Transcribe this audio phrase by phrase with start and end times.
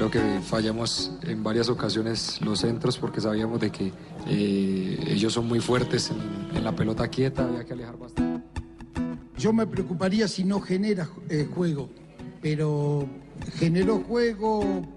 [0.00, 3.92] Creo que fallamos en varias ocasiones los centros porque sabíamos de que
[4.28, 8.48] eh, ellos son muy fuertes en, en la pelota quieta, había que alejar bastante.
[9.36, 11.90] Yo me preocuparía si no genera eh, juego,
[12.40, 13.06] pero
[13.58, 14.88] generó juego.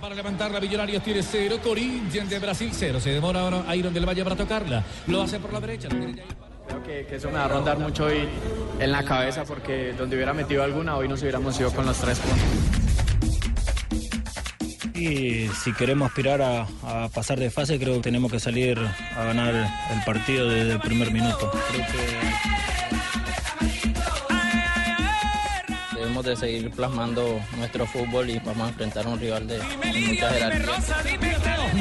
[0.00, 2.98] para levantarla, Millonarios tiene cero, Corinthians de Brasil cero.
[2.98, 4.82] Se demora ahora Iron del Valle para tocarla.
[5.06, 5.90] Lo hace por la derecha.
[5.90, 8.26] Creo que, que eso me va a rondar mucho hoy
[8.80, 12.18] en la cabeza porque donde hubiera metido alguna hoy nos hubiéramos ido con los tres
[12.20, 12.77] puntos.
[14.98, 18.78] Y si queremos aspirar a, a pasar de fase, creo que tenemos que salir
[19.16, 21.52] a ganar el partido desde el primer minuto.
[21.70, 22.18] Creo que
[25.94, 29.64] Debemos de seguir plasmando nuestro fútbol y vamos a enfrentar a un rival de, de
[29.64, 30.78] mucha jerarquía.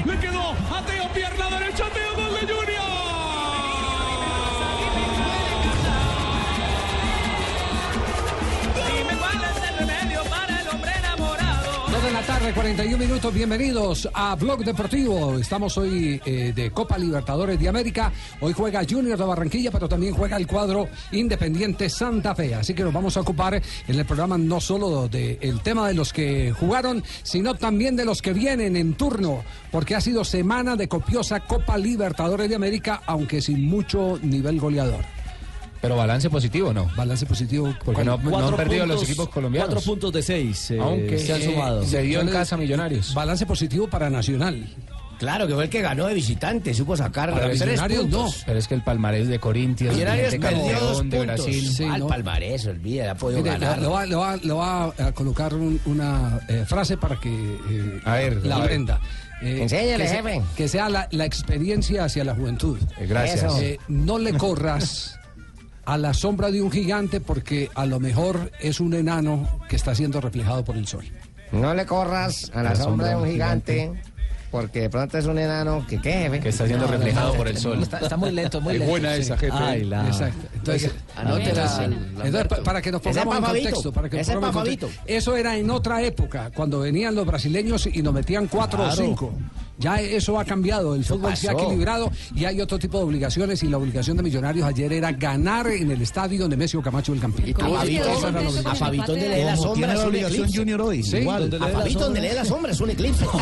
[0.05, 2.76] Le quedó a Teo, pierna derecha, Teo, gol de Junior.
[12.21, 13.31] La tarde, 41 minutos.
[13.31, 15.37] Bienvenidos a Blog Deportivo.
[15.37, 18.11] Estamos hoy eh, de Copa Libertadores de América.
[18.39, 22.55] Hoy juega Junior de Barranquilla, pero también juega el cuadro Independiente Santa Fe.
[22.55, 26.11] Así que nos vamos a ocupar en el programa no solo del tema de los
[26.11, 30.87] que jugaron, sino también de los que vienen en turno, porque ha sido semana de
[30.87, 35.16] copiosa Copa Libertadores de América, aunque sin mucho nivel goleador.
[35.81, 36.89] Pero balance positivo, ¿no?
[36.95, 37.73] Balance positivo.
[37.85, 39.69] Porque no, no han perdido puntos- los equipos colombianos.
[39.73, 41.83] Cuatro puntos de seis eh, Aunque se han sumado.
[41.85, 43.13] se dio en casa Millonarios.
[43.13, 44.67] Balance positivo para Nacional.
[45.19, 48.43] Claro, que fue el que ganó de visitante, supo sacar Para tres Millonarios, puntos.
[48.45, 51.19] Pero es que el palmarés de Corinthians, Millonarios de perdió dos de.
[51.25, 51.67] Brasil.
[51.73, 52.07] Sí, Al no.
[52.07, 53.79] palmarés, olvida, ha podido Mire, ganar.
[53.81, 57.99] le va, le va- le va a colocar un- una eh, frase para que eh,
[58.05, 59.01] A ver, la aprenda.
[59.41, 60.41] Eh, Enséñale, que, se- jefe.
[60.55, 62.77] que sea la, la experiencia hacia la juventud.
[62.99, 63.59] Eh, Gracias.
[63.59, 65.16] Eh, no le corras
[65.87, 69.95] a la sombra de un gigante porque a lo mejor es un enano que está
[69.95, 71.05] siendo reflejado por el sol.
[71.53, 73.93] No le corras a la, sombra de un gigante,
[74.51, 76.39] porque de pronto es un enano que qué, jefe?
[76.41, 77.81] Que está siendo reflejado por el sol.
[77.81, 78.91] Está, está muy lento, muy Es lento.
[78.91, 79.21] buena sí.
[79.21, 79.53] esa, jefe.
[79.57, 80.45] Ay, la- Exacto.
[80.55, 81.49] Entonces, Anótela,
[81.85, 84.35] entonces, entonces, pa- para que nos es pongamos en contexto, para que nos Ese es
[84.35, 85.03] pongamos en contexto.
[85.05, 89.31] Eso era en otra época, cuando venían los brasileños y nos metían cuatro o cinco.
[89.79, 93.61] Ya eso ha cambiado, el fútbol se ha equilibrado y hay otro tipo de obligaciones
[93.63, 97.13] y la obligación de Millonarios ayer era ganar en el estadio donde Messi o Camacho
[97.13, 97.47] el campeón.
[97.49, 98.01] Y a
[99.05, 100.57] donde le dé la sombra tiene es la un obligación eclipse.
[100.59, 101.03] Junior hoy.
[101.03, 101.49] Sí, igual.
[101.49, 101.67] donde A
[102.21, 103.25] le dé la le sombra es un eclipse.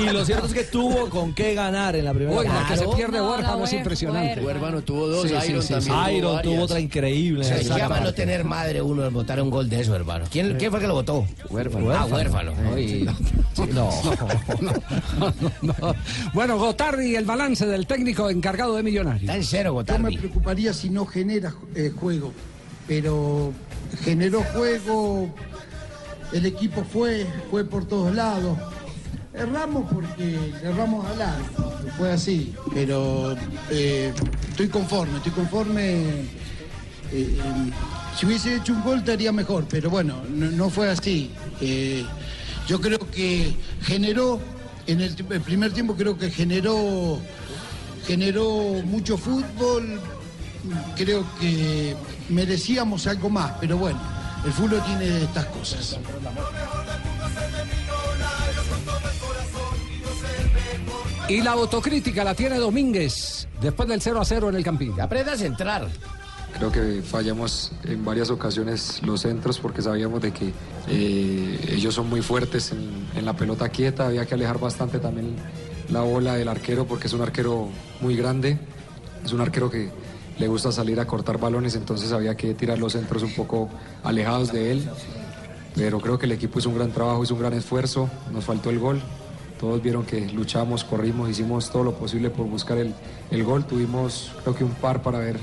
[0.00, 2.68] Y lo cierto es que tuvo con qué ganar en la primera Oiga, parte.
[2.68, 2.96] que se Claro.
[2.96, 4.40] pierde No, huérfano es impresionante.
[4.40, 5.74] Huérfano tuvo dos, Sí, Iron sí, sí.
[5.74, 6.64] también tuvo Iron tuvo varias.
[6.64, 7.44] otra increíble.
[7.44, 10.24] Se llama no tener madre uno al votar un gol de eso, hermano.
[10.30, 11.26] ¿Quién, ¿quién fue que lo votó?
[11.50, 11.90] Huérfano.
[11.90, 12.52] Ah, huérfano.
[12.74, 13.16] Ay, no.
[13.74, 13.90] No,
[14.60, 15.74] no, no.
[16.34, 19.22] Bueno, Gotardi, el balance del técnico encargado de Millonarios.
[19.22, 20.16] Está en cero, Yo me Gotardi.
[20.18, 22.32] preocuparía si no genera eh, juego,
[22.86, 23.52] pero
[24.02, 25.34] generó juego,
[26.32, 28.58] el equipo fue, fue por todos lados.
[29.32, 33.36] Erramos porque erramos al arco, fue así, pero
[33.70, 34.12] eh,
[34.50, 35.82] estoy conforme, estoy conforme.
[36.02, 36.26] eh,
[37.12, 37.38] eh,
[38.18, 41.30] si hubiese hecho un gol estaría mejor, pero bueno, no, no fue así.
[41.60, 42.04] Eh,
[42.70, 44.38] yo creo que generó,
[44.86, 47.18] en el, el primer tiempo creo que generó
[48.06, 48.46] generó
[48.84, 50.00] mucho fútbol,
[50.94, 51.96] creo que
[52.28, 53.98] merecíamos algo más, pero bueno,
[54.44, 55.98] el fútbol tiene estas cosas.
[61.28, 65.00] Y la autocrítica la tiene Domínguez después del 0 a 0 en el Campín.
[65.00, 65.88] Aprenda a centrar.
[66.56, 70.52] Creo que fallamos en varias ocasiones los centros porque sabíamos de que
[70.88, 75.36] eh, ellos son muy fuertes en, la pelota quieta, había que alejar bastante también
[75.90, 77.68] la bola del arquero porque es un arquero
[78.00, 78.58] muy grande,
[79.24, 79.90] es un arquero que
[80.38, 83.68] le gusta salir a cortar balones, entonces había que tirar los centros un poco
[84.02, 84.88] alejados de él,
[85.74, 88.70] pero creo que el equipo hizo un gran trabajo, hizo un gran esfuerzo, nos faltó
[88.70, 89.00] el gol,
[89.58, 92.94] todos vieron que luchamos, corrimos, hicimos todo lo posible por buscar el,
[93.30, 95.38] el gol, tuvimos creo que un par para ver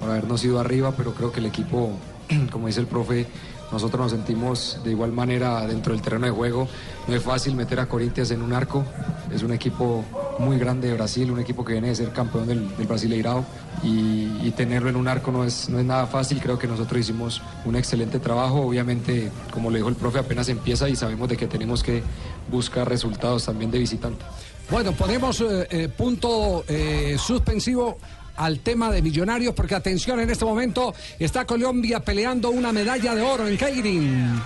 [0.00, 1.92] por habernos ido arriba, pero creo que el equipo,
[2.50, 3.26] como dice el profe,
[3.70, 6.66] nosotros nos sentimos de igual manera dentro del terreno de juego.
[7.06, 8.84] No es fácil meter a Corinthians en un arco,
[9.32, 10.04] es un equipo
[10.38, 13.44] muy grande de Brasil, un equipo que viene de ser campeón del, del Brasileirao
[13.82, 16.40] y, y tenerlo en un arco no es, no es nada fácil.
[16.40, 18.60] Creo que nosotros hicimos un excelente trabajo.
[18.60, 22.02] Obviamente, como lo dijo el profe, apenas empieza y sabemos de que tenemos que
[22.50, 24.24] buscar resultados también de visitante.
[24.70, 27.98] Bueno, ponemos eh, eh, punto eh, suspensivo
[28.38, 33.22] al tema de millonarios porque atención en este momento está Colombia peleando una medalla de
[33.22, 34.40] oro en Keirin.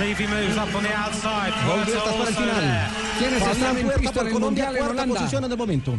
[0.00, 0.26] Levy.
[0.26, 1.52] Moves up on the outside.
[1.66, 2.90] Gol Puerta para el final.
[3.18, 5.20] ¿Quiénes están en pista por en el Colombia, Mundial en cuarta Holanda?
[5.20, 5.98] posición en el momento.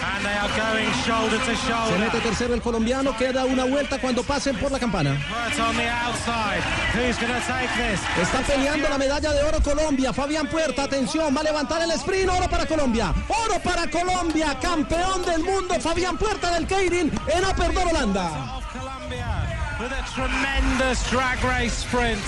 [0.00, 1.98] And they are going shoulder to Se shoulder.
[1.98, 5.16] mete tercero el colombiano, queda una vuelta cuando pasen por la campana.
[5.28, 6.62] Puerta on the outside.
[6.94, 8.00] Who's going to take this?
[8.22, 10.12] Está peleando la medalla de oro Colombia.
[10.12, 12.30] Fabián Puerta, atención, va a levantar el sprint.
[12.30, 13.12] Oro para Colombia.
[13.28, 14.56] Oro para Colombia.
[14.60, 18.56] Campeón del mundo, Fabián Puerta del Keirin en Upper Door Holanda.
[18.56, 19.26] Of Colombia
[19.80, 22.20] with a tremendous drag race sprint.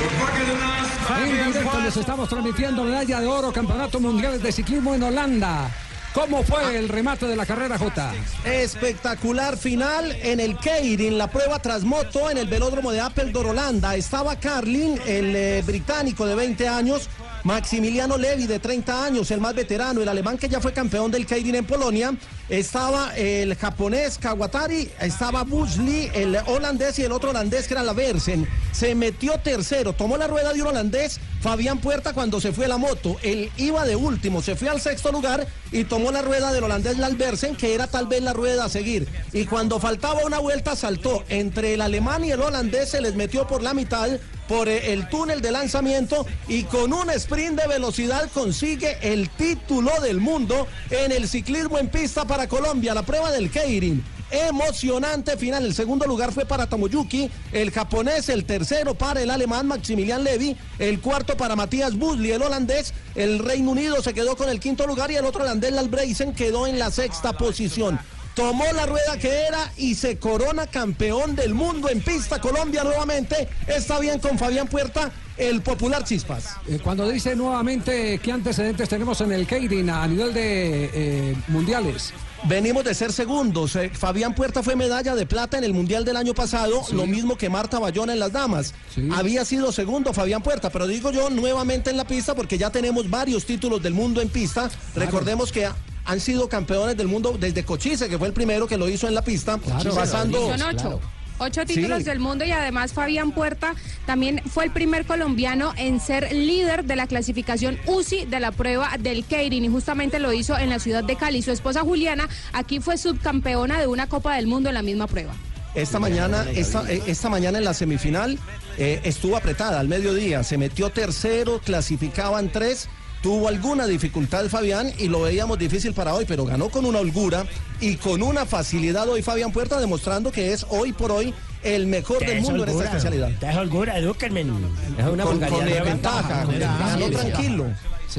[0.00, 1.62] En directo les
[1.92, 2.00] Puerta.
[2.00, 5.68] estamos transmitiendo medalla de oro, campeonato mundial de ciclismo en Holanda.
[6.12, 8.12] ¿Cómo fue el remate de la carrera J?
[8.44, 13.94] Espectacular final en el Keirin, la prueba tras moto en el velódromo de Apeldoorn, Holanda.
[13.94, 17.08] Estaba Carlin, el eh, británico de 20 años,
[17.44, 21.26] Maximiliano Levy de 30 años, el más veterano, el alemán que ya fue campeón del
[21.26, 22.12] Keirin en Polonia.
[22.48, 27.92] Estaba el japonés Kawatari, estaba Busli, el holandés y el otro holandés que era la
[27.92, 28.46] Versen.
[28.72, 32.76] Se metió tercero, tomó la rueda de un holandés, Fabián Puerta cuando se fue la
[32.76, 33.16] moto.
[33.22, 36.98] Él iba de último, se fue al sexto lugar y tomó la rueda del holandés
[36.98, 39.08] Lalversen, que era tal vez la rueda a seguir.
[39.32, 43.46] Y cuando faltaba una vuelta saltó entre el alemán y el holandés, se les metió
[43.46, 44.10] por la mitad
[44.50, 49.92] por eh, el túnel de lanzamiento y con un sprint de velocidad consigue el título
[50.02, 54.04] del mundo en el ciclismo en pista para Colombia, la prueba del Keirin.
[54.32, 55.64] Emocionante final.
[55.64, 60.56] El segundo lugar fue para Tomoyuki, el japonés, el tercero para el alemán Maximilian Levy,
[60.80, 62.92] el cuarto para Matías Busli, el holandés.
[63.14, 66.66] El Reino Unido se quedó con el quinto lugar y el otro holandés, Lalbreisen, quedó
[66.66, 68.00] en la sexta posición.
[68.40, 73.46] Tomó la rueda que era y se corona campeón del mundo en pista Colombia nuevamente.
[73.66, 76.56] Está bien con Fabián Puerta, el popular Chispas.
[76.66, 82.14] Eh, Cuando dice nuevamente qué antecedentes tenemos en el Keirin a nivel de eh, mundiales.
[82.44, 83.76] Venimos de ser segundos.
[83.76, 87.36] Eh, Fabián Puerta fue medalla de plata en el Mundial del año pasado, lo mismo
[87.36, 88.72] que Marta Bayona en las damas.
[89.12, 93.10] Había sido segundo Fabián Puerta, pero digo yo nuevamente en la pista porque ya tenemos
[93.10, 94.70] varios títulos del mundo en pista.
[94.94, 95.68] Recordemos que
[96.04, 99.14] han sido campeones del mundo desde Cochise, que fue el primero que lo hizo en
[99.14, 100.56] la pista, pasando...
[100.56, 101.00] Son ocho.
[101.42, 102.04] Ocho títulos Sí.
[102.04, 103.74] del mundo y además Fabián Puerta
[104.04, 108.90] también fue el primer colombiano en ser líder de la clasificación UCI de la prueba
[109.00, 111.40] del Keirin y justamente lo hizo en la ciudad de Cali.
[111.40, 115.32] Su esposa Juliana aquí fue subcampeona de una Copa del Mundo en la misma prueba.
[115.74, 118.38] Esta mañana, esta, eh, esta mañana en la semifinal
[118.76, 122.90] eh, estuvo apretada al mediodía, se metió tercero, clasificaban tres.
[123.22, 127.44] Tuvo alguna dificultad Fabián y lo veíamos difícil para hoy, pero ganó con una holgura
[127.78, 132.20] y con una facilidad hoy Fabián Puerta, demostrando que es hoy por hoy el mejor
[132.20, 133.30] del mundo en esta especialidad.
[133.42, 134.40] Es holgura, edúquenme.
[134.40, 137.66] Es una con, con, de ventaja, ganó tranquilo.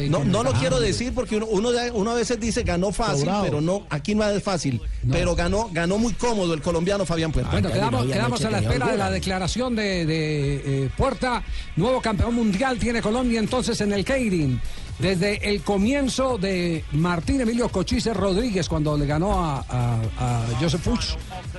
[0.10, 3.60] no, no lo quiero decir porque uno, uno, uno a veces dice ganó fácil, pero
[3.60, 4.80] no, aquí no es fácil.
[5.10, 7.52] Pero ganó, ganó muy cómodo el colombiano Fabián Puerta.
[7.52, 11.44] Bueno, quedamos, quedamos a la espera de la declaración de, de, eh, Puerta.
[11.76, 14.62] Nuevo campeón mundial tiene Colombia entonces en el Keirin.
[15.02, 21.00] Desde el comienzo de Martín Emilio Cochise Rodríguez, cuando le ganó a, a, Joseph Puig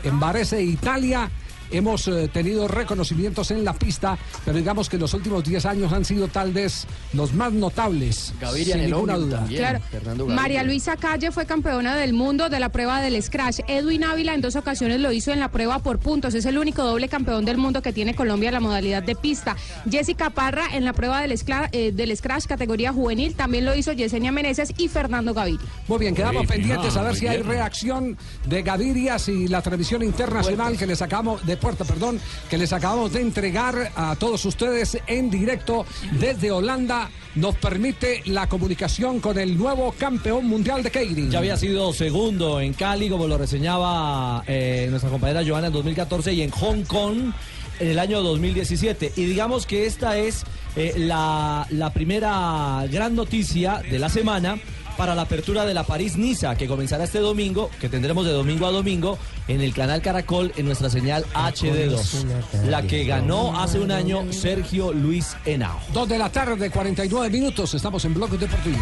[0.04, 1.28] en Varese, Italia.
[1.72, 6.04] Hemos eh, tenido reconocimientos en la pista, pero digamos que los últimos 10 años han
[6.04, 8.34] sido tal vez los más notables.
[8.40, 9.38] Gaviria sin ninguna duda.
[9.38, 9.60] también.
[9.60, 9.80] Claro.
[9.90, 10.42] Fernando Gaviria.
[10.42, 13.60] María Luisa Calle fue campeona del mundo de la prueba del Scratch.
[13.68, 16.34] Edwin Ávila en dos ocasiones lo hizo en la prueba por puntos.
[16.34, 19.56] Es el único doble campeón del mundo que tiene Colombia en la modalidad de pista.
[19.90, 21.34] Jessica Parra en la prueba del,
[21.72, 25.66] eh, del Scratch categoría juvenil también lo hizo Yesenia Meneses y Fernando Gaviria.
[25.88, 30.76] Muy bien, quedamos pendientes a ver si hay reacción de Gavirias y la transmisión internacional
[30.76, 35.30] que les sacamos de puerta, perdón, que les acabamos de entregar a todos ustedes en
[35.30, 35.86] directo
[36.18, 37.08] desde Holanda.
[37.36, 41.30] Nos permite la comunicación con el nuevo campeón mundial de Keirin.
[41.30, 46.32] Ya había sido segundo en Cali, como lo reseñaba eh, nuestra compañera Joana en 2014,
[46.32, 47.32] y en Hong Kong
[47.78, 49.12] en el año 2017.
[49.16, 50.42] Y digamos que esta es
[50.74, 54.58] eh, la, la primera gran noticia de la semana
[54.96, 58.70] para la apertura de la París-Niza, que comenzará este domingo, que tendremos de domingo a
[58.70, 59.18] domingo
[59.48, 64.92] en el canal Caracol en nuestra señal HD2, la que ganó hace un año Sergio
[64.92, 65.80] Luis Henao.
[65.92, 67.74] Dos de la tarde, 49 minutos.
[67.74, 68.78] Estamos en Bloque Deportivo.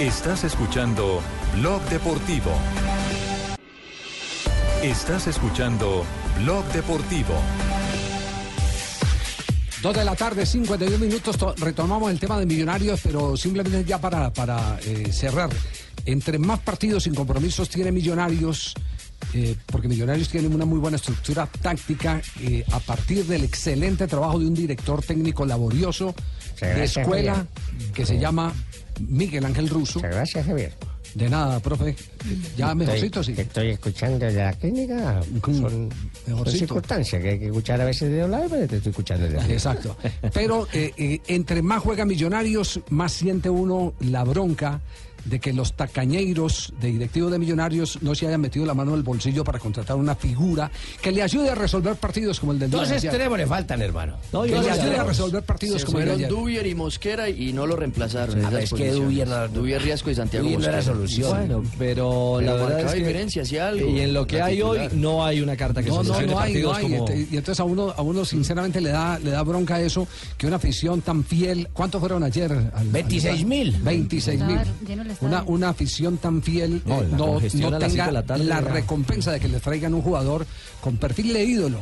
[0.00, 1.20] Estás escuchando
[1.56, 2.50] Blog Deportivo.
[4.82, 6.06] Estás escuchando
[6.38, 7.34] Blog Deportivo.
[9.82, 11.36] Dos de la tarde, 51 minutos.
[11.38, 15.48] to- Retomamos el tema de Millonarios, pero simplemente ya para, para eh, cerrar.
[16.04, 18.74] Entre más partidos sin compromisos tiene Millonarios,
[19.32, 24.38] eh, porque Millonarios tienen una muy buena estructura táctica eh, a partir del excelente trabajo
[24.38, 26.14] de un director técnico laborioso
[26.60, 27.46] de escuela
[27.94, 28.52] que se llama
[29.08, 30.00] Miguel Ángel Russo.
[30.00, 30.74] gracias, Javier.
[31.14, 31.96] De nada, profe.
[32.56, 33.34] Ya mejorcito, sí.
[33.34, 35.20] Te estoy escuchando de la clínica.
[35.44, 35.88] Son,
[36.46, 39.46] circunstancias que hay que escuchar a veces de lado, pero te estoy escuchando de la
[39.48, 39.96] Exacto.
[40.32, 44.80] Pero eh, eh, entre más juega Millonarios, más siente uno la bronca
[45.24, 48.98] de que los tacañeiros de directivos de Millonarios no se hayan metido la mano en
[48.98, 50.70] el bolsillo para contratar una figura
[51.02, 54.16] que le ayude a resolver partidos como el del Dos extremos le faltan, hermano.
[54.32, 56.30] No, que le ayude a resolver partidos Se como el de fueron ayer.
[56.40, 58.44] Dubier y Mosquera y no lo reemplazaron.
[58.44, 58.90] Ah, esas es que.
[58.92, 60.94] Dubier no- Dubier Riasco y Santiago Dubier no era Mosquera.
[60.96, 61.30] solución.
[61.30, 63.88] Bueno, pero, la verdad es que diferencia, hacía algo.
[63.88, 66.40] y en lo que hay hoy no hay una carta que No, no, solucione no
[66.40, 66.82] hay, no partidos hay.
[66.98, 70.46] como Y entonces a uno, a uno sinceramente le da, le da bronca eso, que
[70.46, 71.68] una afición tan fiel.
[71.72, 72.50] ¿Cuántos fueron ayer?
[72.52, 73.82] Al- al- 26.000.
[73.82, 74.56] 26 mil.
[74.56, 75.09] Estaba lleno el estadio.
[75.20, 77.40] Una, una afición tan fiel No, eh, la no,
[77.70, 80.46] no tenga la la recompensa de que le traigan un jugador
[80.80, 81.78] con perfil de ídolo,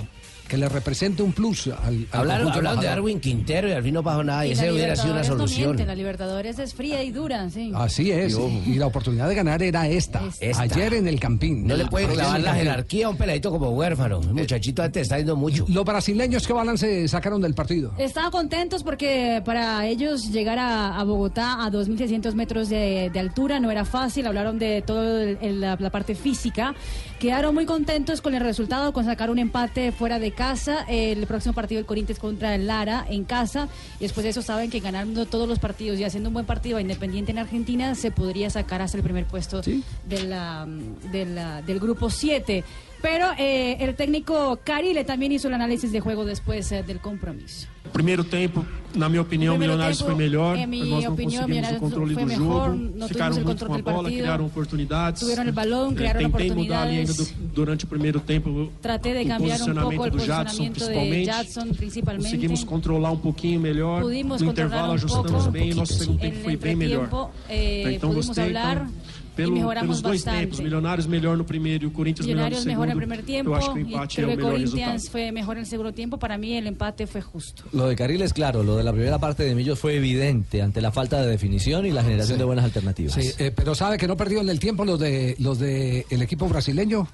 [0.48, 2.86] que le represente un plus al, al Hablaron, de.
[2.86, 4.44] Darwin Quintero y al fin no pasó nada.
[4.46, 5.66] Y Y ese hubiera sido una no solución.
[5.68, 7.70] miente, la Libertadores es fría y dura, sí.
[7.74, 10.62] Así es, y, y la oportunidad de ganar era esta, Esta.
[10.62, 11.66] ayer en el Campín.
[11.66, 14.20] No le puede Ayer en clavar la jerarquía a un peladito como huérfano.
[14.20, 15.64] El muchachito antes está yendo mucho.
[15.68, 17.92] Los brasileños, ¿qué balance sacaron del partido?
[17.98, 23.60] Estaban contentos porque para ellos llegar a, a Bogotá a 2.600 metros de, de altura
[23.60, 24.26] no era fácil.
[24.26, 26.74] Hablaron de toda la, la parte física.
[27.18, 30.84] Quedaron muy contentos con el resultado, con sacar un empate fuera de casa.
[30.88, 33.68] El próximo partido del Corinthians contra el Lara en casa.
[33.98, 36.78] Y después de eso saben que ganando todos los partidos y haciendo un buen partido
[36.78, 39.60] Independiente en Argentina se podría sacar hasta el primer puesto
[40.08, 40.64] de la,
[41.12, 42.62] de la- del grupo 7.
[43.00, 47.68] Pero eh, el técnico Carile también hizo el análisis de juego después eh, del compromiso.
[47.92, 50.56] Primeiro tempo, na minha opinião, o Milionários tempo, foi melhor.
[50.66, 52.90] minha Nós não opinião, conseguimos o Milionários controle foi do mejor, jogo.
[52.98, 54.20] não Ficaram tuvimos o muito com a controle do bola, partido.
[54.22, 55.20] criaram oportunidades.
[55.20, 57.34] Tuvieron el balón, crearon Tentei mudar ali ainda oportunidades.
[57.38, 61.24] do- durante o primeiro tempo Traté de o posicionamento do Jadson, principalmente.
[61.26, 62.24] Jadson principalmente.
[62.24, 64.02] Conseguimos controlar um pouquinho melhor.
[64.02, 65.50] Pudimos no intervalo un ajustamos poco.
[65.50, 65.72] bem.
[65.72, 67.04] Nosso segundo En tempo el foi bem melhor.
[67.04, 68.44] entretiempo, eh, Então pudimos gostei.
[68.44, 68.92] hablar Então,
[69.38, 70.40] pelo, pelos dois bastante.
[70.40, 72.92] tempos, Milionários melhor no primeiro e o Corinthians melhor no Millonarios mejor en segundo.
[72.92, 74.92] el primer tiempo Eu acho que o y empate é creo o que melhor Corinthians
[74.92, 75.12] resultado.
[75.12, 76.18] fue mejor en el segundo tiempo.
[76.18, 77.62] Para mí el empate fue justo.
[77.72, 80.80] Lo de Caril es claro, lo de la primera parte de Millos fue evidente ante
[80.80, 82.38] la falta de definición y la generación Sí.
[82.40, 83.14] de buenas alternativas.
[83.14, 86.22] Sí, eh, pero sabe que no perdió en el tiempo los de los de el
[86.22, 87.06] equipo brasileño.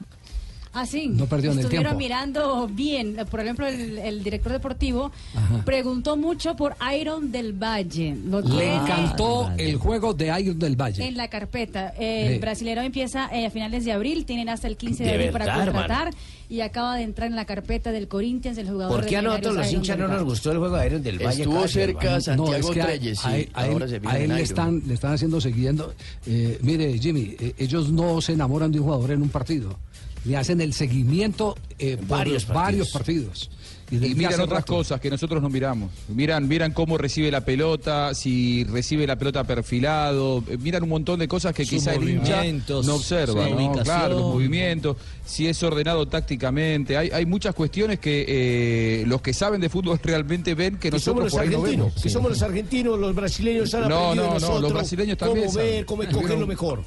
[0.74, 1.06] Ah, sí.
[1.08, 1.98] No perdió en el Estuvieron tiempo.
[1.98, 3.16] mirando bien.
[3.30, 5.62] Por ejemplo, el, el director deportivo Ajá.
[5.64, 8.16] preguntó mucho por Iron del Valle.
[8.26, 11.06] Lo Le encantó el juego de Iron del Valle.
[11.06, 11.90] en la carpeta.
[11.98, 12.38] El Sí.
[12.40, 14.24] brasilero empieza eh, a finales de abril.
[14.26, 16.10] Tienen hasta el 15 de, De abril para contratar.
[16.48, 19.22] Y acaba de entrar en la carpeta del Corinthians, el jugador ¿Por de qué a
[19.22, 21.42] nosotros los Iron hinchas del no nos gustó el juego aéreo del Valle?
[21.42, 22.20] Estuvo Casi, cerca?
[22.20, 23.20] Santiago es que sí.
[23.24, 24.44] a, él- a él- Ahora se fija a él en le Iron.
[24.44, 25.94] están, le están haciendo siguiendo.
[26.26, 29.78] eh, mire, Jimmy, eh, ellos no se enamoran de un jugador en un partido.
[30.24, 32.92] Le hacen el seguimiento eh, por Varios varios partidos.
[32.92, 33.50] partidos.
[33.90, 34.76] Y desde miran otras rato.
[34.76, 35.90] cosas que nosotros no miramos.
[36.08, 41.18] Miran, miran cómo recibe la pelota, si recibe la pelota perfilado, eh, miran un montón
[41.20, 42.42] de cosas que Sus quizá el hincha
[42.82, 43.72] no observa, ¿no?
[43.82, 46.96] Claro, los movimientos, si es ordenado tácticamente.
[46.96, 50.98] Hay, hay muchas cuestiones que eh, los que saben de fútbol realmente ven que Que
[50.98, 52.02] somos nosotros los por ahí no vemos.
[52.02, 55.18] que somos los argentinos, los brasileños han No, aprendido no, de no, los nosotros brasileños
[55.18, 56.82] también cómo ver, cómo escoger lo mejor.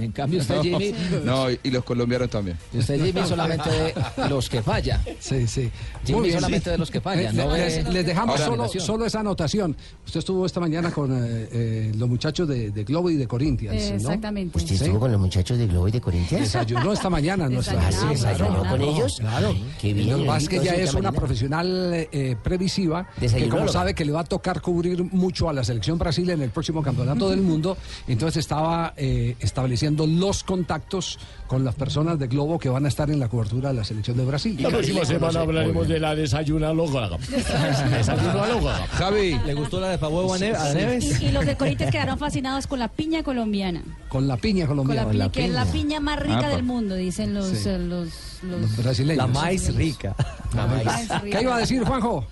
[0.00, 2.56] En cambio, usted, Jimmy, No, y y los colombianos también.
[2.72, 5.00] usted, Jimmy, solamente de los que falla.
[5.20, 5.70] Sí, sí.
[6.04, 6.70] Jimmy bien, solamente sí.
[6.70, 7.34] de los que fallan.
[7.38, 9.76] Eh, no les, ve- les dejamos solo, solo esa anotación.
[10.04, 13.82] Usted estuvo esta mañana con eh, eh, los muchachos de, de Globo y de Corinthians,
[13.82, 13.96] Eh, ¿no?
[13.96, 14.56] Exactamente.
[14.58, 16.42] ¿Usted estuvo con los muchachos de Globo y de Corinthians?
[16.44, 17.48] Desayunó esta mañana.
[17.48, 19.16] nuestra- ¿Ah, sí, desayunó con ellos?
[19.20, 19.54] Claro.
[19.80, 20.24] Qué bien.
[20.26, 24.20] Lo es que ella es una profesional eh, previsiva que como sabe que le va
[24.20, 27.76] a tocar cubrir mucho a la selección Brasil en el próximo campeonato del mundo,
[28.08, 31.18] entonces estaba eh, estableciendo los contactos
[31.48, 34.16] con las personas de Globo que van a estar en la cobertura de la selección
[34.16, 34.56] de Brasil.
[34.60, 37.18] La próxima semana hablaremos de la desayunalóloga.
[37.90, 38.86] Desayunalóloga.
[38.92, 39.38] Javi.
[39.44, 41.20] ¿Le gustó la de Pagüevo a, Ne- a Neves?
[41.20, 43.82] Y, y los de Corinthians quedaron fascinados con la piña colombiana.
[44.08, 45.12] Con la piña Con colombiana.
[45.12, 46.48] la piña, que es la piña más rica Apa.
[46.50, 47.68] del mundo, dicen los, Sí.
[47.68, 48.08] eh, los,
[48.42, 49.16] los- Los brasileños.
[49.18, 50.14] La más rica.
[50.54, 51.38] la más rica.
[51.38, 52.24] ¿Qué iba a decir, Juanjo?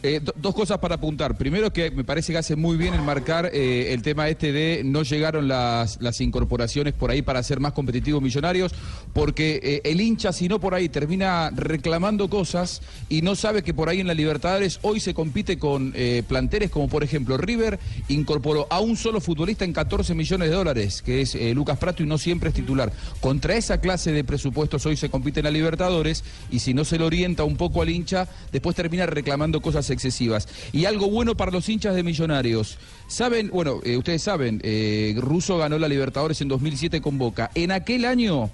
[0.00, 1.36] Eh, do- dos cosas para apuntar.
[1.36, 4.82] Primero que me parece que hace muy bien el marcar eh, el tema este de
[4.84, 8.72] no llegaron las, incorporaciones por ahí para ser más competitivos millonarios,
[9.12, 13.74] porque eh, el hincha si no por ahí termina reclamando cosas y no sabe que
[13.74, 15.92] por ahí en la Libertadores hoy se compite con
[16.28, 17.78] planteles como por ejemplo River
[18.08, 22.06] incorporó a un solo futbolista en 14 millones de dólares, que es Lucas Prato y
[22.06, 22.92] no siempre es titular.
[23.20, 26.98] Contra esa clase de presupuestos hoy se compite en la Libertadores y si no se
[26.98, 30.48] le orienta un poco al hincha, después termina reclamando cosas excesivas.
[30.72, 32.78] Y algo bueno para los hinchas de Millonarios.
[33.06, 37.50] Saben, bueno, eh, ustedes saben, eh, Russo ganó la Libertadores en 2007 con Boca.
[37.54, 38.50] En aquel año,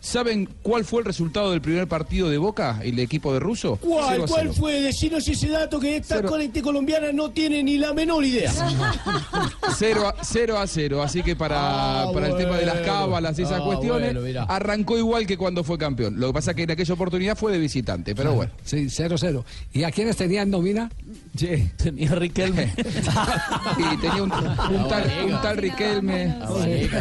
[0.00, 3.76] ¿saben cuál fue el resultado del primer partido de Boca, el equipo de Russo?
[3.80, 4.54] ¿Cuál, 0 a ¿Cuál 0.
[4.58, 4.80] fue?
[4.80, 8.52] Decinos ese dato que esta corriente colombiana no tiene ni la menor idea.
[9.76, 11.58] 0 a 0 a 0, así que para,
[12.02, 12.92] Ah, para el tema de las bueno.
[12.92, 16.18] cábalas y esas Ah, cuestiones, bueno, arrancó igual que cuando fue campeón.
[16.18, 18.52] Lo que pasa es que en aquella oportunidad fue de visitante, pero bueno.
[18.64, 19.44] Sí, 0-0.
[19.72, 20.90] ¿Y a quiénes tenían nómina?
[21.38, 22.72] Sí, tenía Riquelme.
[23.78, 26.36] Y tenía un, un tal, un tal Riquelme,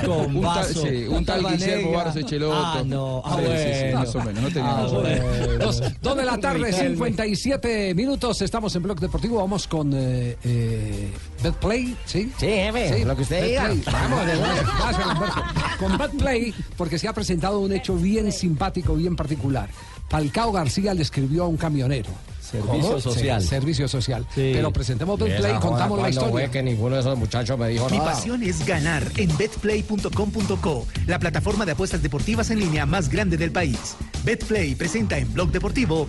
[0.07, 1.45] un tal, sí, un tal.
[1.47, 2.55] Guillermo Barros Echeloto.
[2.55, 3.21] Ah, no.
[3.25, 3.99] Ah, Sí, sí, sí, bueno.
[3.99, 5.59] más o menos, no tenía Ah, más o menos.
[5.59, 6.89] Dos, dos de la tarde, Riquelme.
[6.95, 8.41] 57 minutos.
[8.41, 9.37] Estamos en Blog Deportivo.
[9.37, 11.11] Vamos con eh, eh,
[11.43, 12.31] Betplay, ¿sí?
[12.37, 13.71] Sí, jefe, lo que usted diga.
[13.91, 14.37] Vamos, de.
[15.79, 19.69] Con Betplay, porque se ha presentado un hecho bien simpático, bien particular.
[20.09, 22.09] Falcao García le escribió a un camionero.
[22.51, 22.99] Servicio ¿Cómo?
[23.01, 23.41] social.
[23.41, 24.25] Sí, servicio social.
[24.33, 24.51] Sí.
[24.53, 26.31] Pero presentemos Y Betplay y contamos la ¿cuándo historia.
[26.31, 28.11] fue que ninguno de esos muchachos me dijo Mi nada?
[28.13, 33.51] pasión es ganar en betplay.com.co, la plataforma de apuestas deportivas en línea más grande del
[33.51, 33.95] país.
[34.23, 36.07] Betplay presenta en Blog Deportivo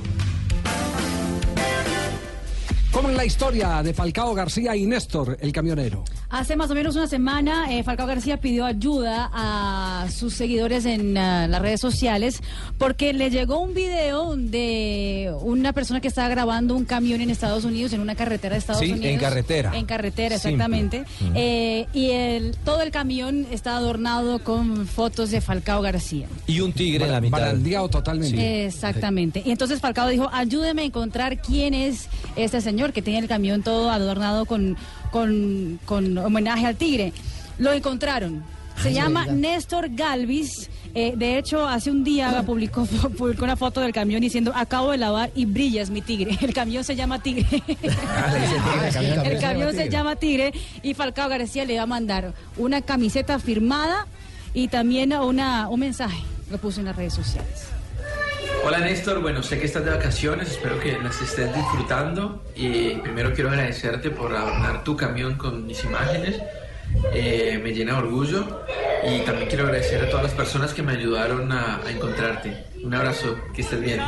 [2.98, 6.02] ¿Cómo es la historia de Falcao García y Néstor, el camionero?
[6.30, 11.16] Hace más o menos una semana, eh, Falcao García pidió ayuda a sus seguidores en
[11.16, 12.42] ah, las redes sociales
[12.76, 17.64] porque le llegó un video de una persona que estaba grabando un camión en Estados
[17.64, 19.06] Unidos, en una carretera de Estados Sí, Unidos.
[19.12, 19.76] en carretera.
[19.76, 21.04] En carretera, exactamente.
[21.36, 26.26] Eh, y el, todo el camión está adornado con fotos de Falcao García.
[26.48, 27.38] Y un tigre en la mitad.
[27.38, 28.66] Barandeado totalmente.
[28.66, 29.40] Exactamente.
[29.46, 33.62] Y entonces Falcao dijo, ayúdeme a encontrar quién es este señor que tiene el camión
[33.62, 34.76] todo adornado con,
[35.10, 37.12] con, con homenaje al tigre.
[37.58, 38.42] Lo encontraron.
[38.82, 39.26] Se Ay, llama.
[39.26, 40.70] Néstor Galvis.
[40.94, 42.86] Eh, de hecho, hace un día publicó,
[43.18, 46.38] publicó una foto del camión diciendo, acabo de lavar y brillas mi tigre.
[46.40, 47.46] El camión se llama Tigre.
[49.24, 50.52] el camión se llama Tigre
[50.82, 54.06] y Falcao García le va a mandar una camiseta firmada
[54.54, 56.22] y también una, un mensaje.
[56.50, 57.77] Lo puso en las redes sociales.
[58.64, 63.32] Hola Néstor, bueno, sé que estás de vacaciones, espero que las estés disfrutando y primero
[63.32, 66.40] quiero agradecerte por adornar tu camión con mis imágenes,
[67.12, 68.64] Eh, me llena de orgullo
[69.06, 72.64] y también quiero agradecer a todas las personas que me ayudaron a, a encontrarte.
[72.82, 74.00] Un abrazo, que estés bien.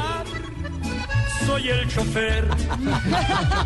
[1.44, 2.48] Soy el chofer.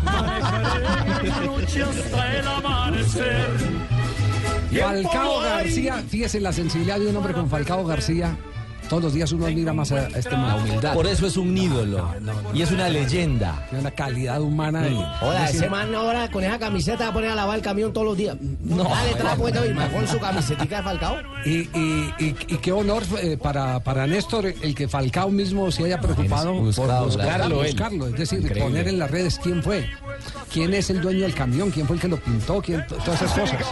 [0.03, 0.83] Manejaré
[1.29, 3.47] la noche hasta el amanecer.
[4.81, 8.35] Falcao García, fíjese la sensibilidad de un hombre con Falcao García.
[8.89, 10.59] Todos los días uno admira más a este man.
[10.61, 10.93] humildad.
[10.93, 12.13] Por eso es un ídolo.
[12.53, 13.65] Y es una leyenda.
[13.69, 14.85] Tiene una calidad humana.
[15.21, 17.93] Hola, decir, ese man ahora con esa camiseta va a poner a lavar el camión
[17.93, 18.37] todos los días.
[18.63, 18.83] No.
[18.83, 21.17] Dale, trapo y más con su camisetica de Falcao.
[21.45, 25.85] Y, y, y, y qué honor eh, para, para Néstor el que Falcao mismo se
[25.85, 28.07] haya preocupado Buscado, por buscarlo, buscarlo.
[28.07, 28.63] Es decir, Increíble.
[28.63, 29.89] poner en las redes quién fue,
[30.51, 33.31] quién es el dueño del camión, quién fue el que lo pintó, quién, todas esas
[33.33, 33.65] cosas.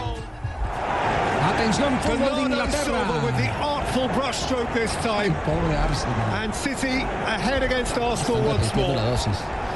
[1.54, 3.73] Atención, fútbol de Inglaterra.
[3.94, 5.34] Artful brushstroke this time.
[5.44, 6.14] Pobre Arsenal.
[6.34, 8.96] And City ahead against Arsenal once more.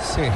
[0.00, 0.30] Sí.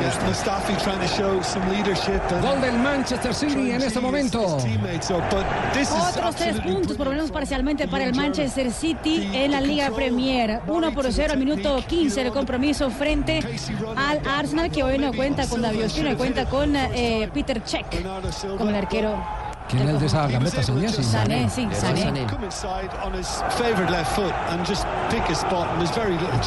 [0.00, 2.22] Yes, Mustafi trying to show some leadership.
[2.40, 4.56] Gol del Manchester City en este momento.
[4.62, 8.72] teammates up, but this is Otros tres puntos, por lo menos parcialmente, para el Manchester
[8.72, 10.62] City en la Liga Premier.
[10.66, 13.40] 1 por 0 al minuto 15 el compromiso frente
[13.96, 18.02] al Arsenal, que hoy no cuenta con David Ospina, cuenta con eh, Peter Cech
[18.56, 19.47] como el arquero.
[19.68, 20.88] ¿Quién es el de esa gambeta, Sané?
[20.88, 22.26] Sí, Sané, sí, Sané.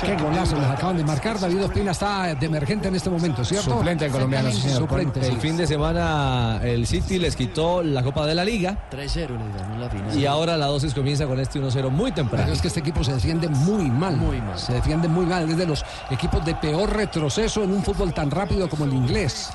[0.03, 1.39] Qué golazo les acaban de marcar.
[1.39, 3.71] David Ospina está de emergente en este momento, ¿cierto?
[3.71, 4.79] Suplente colombiano, sí, señor.
[4.79, 5.39] Suplente, el sí.
[5.39, 9.77] fin de semana el City les quitó la Copa de la Liga 3-0 le ganó
[9.77, 10.17] la final.
[10.17, 12.43] y ahora la dosis comienza con este 1-0 muy temprano.
[12.45, 14.19] Pero es que este equipo se defiende muy mal.
[14.55, 15.49] Se defiende muy mal.
[15.49, 19.51] Es de los equipos de peor retroceso en un fútbol tan rápido como el inglés.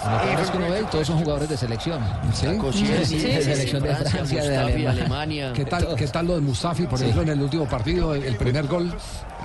[0.00, 2.00] Que uno ve, todos son jugadores de selección.
[2.32, 2.46] ¿Sí?
[2.46, 5.52] de selección de Francia, de Alemania.
[5.52, 8.66] ¿Qué tal, ¿Qué tal lo de Mustafi, por ejemplo, en el último partido, el primer
[8.66, 8.94] gol?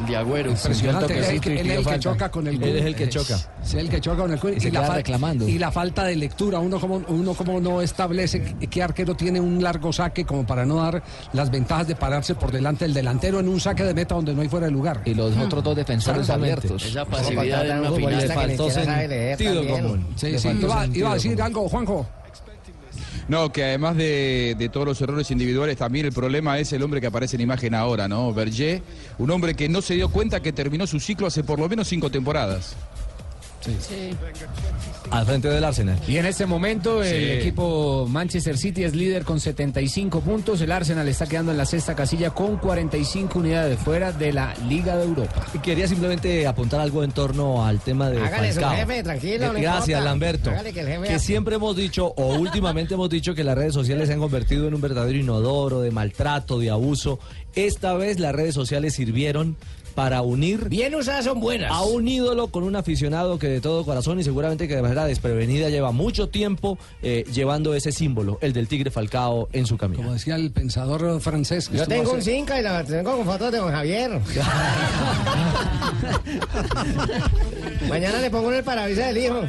[0.08, 0.52] De Agüero.
[0.52, 1.14] Impresionante.
[1.18, 3.10] Él, es el que- él es el que choca con el Él es el que
[3.10, 3.38] choca.
[3.64, 5.48] Es el que choca con el Y se queda fal- reclamando.
[5.48, 6.60] y la falta de lectura.
[6.60, 10.76] Uno como, uno como no establece qué- arquero tiene un largo saque como para no
[10.84, 11.02] dar
[11.34, 14.42] las ventajas de pararse por delante del delantero en un saque de meta donde no
[14.42, 15.02] hay fuera de lugar.
[15.06, 16.84] Y los otros dos defensores abiertos.
[16.86, 18.28] Esa pasividad en una Un final.
[18.28, 19.82] Le faltó sentido también.
[19.84, 20.08] común.
[20.16, 20.50] Sí, sí.
[20.94, 21.42] Iba, a decir común.
[21.42, 22.08] algo, Juanjo.
[23.28, 27.02] No, que además de, de todos los errores individuales, también el problema es el hombre
[27.02, 28.32] que aparece en imagen ahora, ¿no?
[28.34, 28.84] Berger,
[29.18, 31.88] un hombre que no se dio cuenta que terminó su ciclo hace por lo menos
[31.88, 32.76] cinco temporadas.
[35.12, 36.00] Al frente del Arsenal.
[36.08, 40.62] Y en este momento el equipo Manchester City es líder con 75 puntos.
[40.62, 44.98] El Arsenal está quedando en la sexta casilla con 45 unidades fuera de la Liga
[44.98, 45.46] de Europa.
[45.54, 48.78] Y Quería simplemente apuntar algo en torno al tema de Hágale su Falcao.
[48.78, 50.02] jefe, tranquilo, Eh, Gracias, importa.
[50.04, 50.50] Lamberto.
[50.52, 53.74] Hágale que el jefe Que siempre hemos dicho, o últimamente hemos dicho, que las redes
[53.74, 57.20] sociales se han convertido en un verdadero inodoro de maltrato, de abuso.
[57.56, 59.56] Esta vez las redes sociales sirvieron
[59.96, 61.72] para unir Bien usadas son buenas.
[61.72, 65.06] a un ídolo con un aficionado que de todo corazón y seguramente que de manera
[65.06, 70.02] desprevenida lleva mucho tiempo eh, llevando ese símbolo, el del tigre Falcao, en su camino.
[70.02, 71.70] Como decía el pensador francés.
[71.70, 74.12] que Yo tengo un Cinca y la tengo con fotos de don Javier.
[77.90, 79.42] Mañana le pongo en el parabrisas del hijo.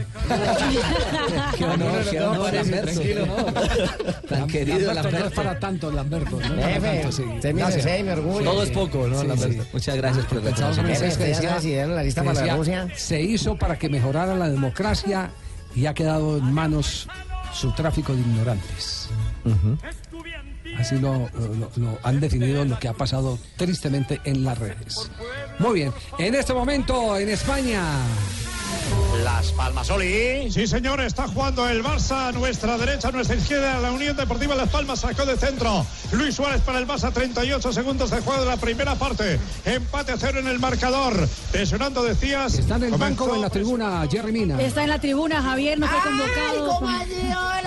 [1.57, 2.93] Qué honor, qué honor, Lamberto.
[2.93, 3.27] tranquilo.
[4.29, 4.93] Tan querido Lamberto.
[4.93, 5.35] No es Lamberto.
[5.35, 6.31] para tanto, Lamberto.
[6.41, 7.25] No para tanto, sí.
[7.43, 7.87] Gracias.
[8.45, 9.63] Todo es poco, ¿no, Sí, Lamberto?
[9.63, 9.69] sí.
[9.73, 10.27] Muchas gracias
[11.19, 12.89] que decía- decidieron la lista que para la decía, Rusia.
[12.97, 15.31] Se hizo para que mejorara la democracia
[15.75, 17.09] y ha quedado en manos
[17.53, 19.09] su tráfico de ignorantes.
[20.79, 25.11] Así lo, lo- lo han definido lo que ha pasado tristemente en las redes.
[25.59, 27.83] Muy bien, en este momento en España.
[29.25, 30.51] Las Palmas, Oli.
[30.51, 33.81] Sí, señor, está jugando el Barça a nuestra derecha, a nuestra izquierda.
[33.81, 35.85] La Unión Deportiva Las Palmas sacó de centro.
[36.13, 39.39] Luis Suárez para el Barça, 38 segundos de juego de la primera parte.
[39.65, 41.29] Empate a cero en el marcador.
[41.51, 42.59] Presionando, decías.
[42.59, 44.61] ¿Está en el comenzó- banco o en la tribuna, Jerry Mina?
[44.61, 46.87] Está en la tribuna, Javier, no fue convocado.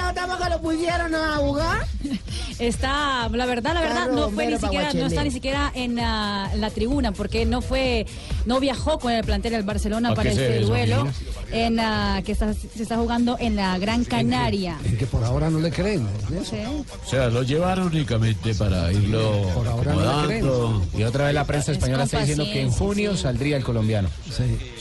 [0.09, 1.85] Estamos que lo pusieron a jugar.
[2.59, 6.49] Está, la verdad, la verdad, no fue ni siquiera, no está ni siquiera en la,
[6.51, 8.05] en la tribuna, porque no fue,
[8.45, 11.07] no viajó con el plantel del Barcelona ¿A para este duelo?
[11.51, 14.77] En la, que está- se está jugando en la Gran Canaria.
[14.85, 16.03] En que por ahora no le creen.
[16.29, 16.43] ¿no?
[16.45, 16.57] Sí.
[17.05, 20.85] O sea, lo llevaron únicamente para irlo Por ahora no le acomodando.
[20.97, 23.23] Y otra vez la prensa Es española está diciendo que en junio sí.
[23.23, 24.09] saldría el colombiano.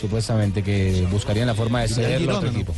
[0.00, 2.74] Supuestamente que buscarían la forma de cederlo a otro equipo.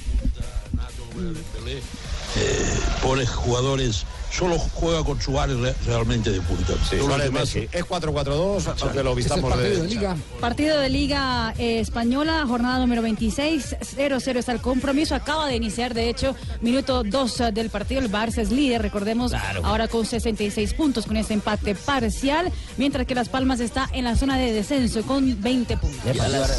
[3.03, 6.73] pobres jugadores, solo juega con Suárez re- realmente de punta.
[6.89, 7.69] Sí, Suárez Messi.
[7.73, 10.17] Es 4-4-2, aunque lo es vistamos partido de de Liga.
[10.41, 15.95] Partido de Liga eh, Española, jornada número 26, 0-0 está el compromiso, acaba de iniciar,
[15.95, 21.07] de hecho, minuto 2 del partido, el Barça es líder, recordemos, ahora con 66 puntos,
[21.07, 25.41] con este empate parcial, mientras que Las Palmas está en la zona de descenso con
[25.43, 26.01] 20 puntos.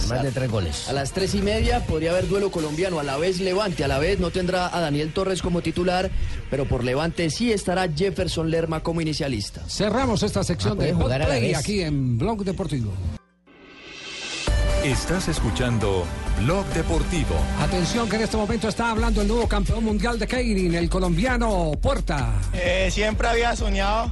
[0.09, 0.87] Más de tres goles.
[0.89, 2.99] A las tres y media podría haber duelo colombiano.
[2.99, 6.09] A la vez Levante, a la vez no tendrá a Daniel Torres como titular,
[6.49, 9.61] pero por Levante sí estará Jefferson Lerma como inicialista.
[9.67, 12.91] Cerramos esta sección Ah, de Hot jugar a la Play aquí en Blog Deportivo.
[14.83, 16.05] Estás escuchando
[16.39, 17.35] Blog Deportivo.
[17.59, 21.71] Atención que en este momento está hablando el nuevo campeón mundial de Keirin, el colombiano
[21.79, 22.33] Puerta.
[22.53, 24.11] Eh, siempre había soñado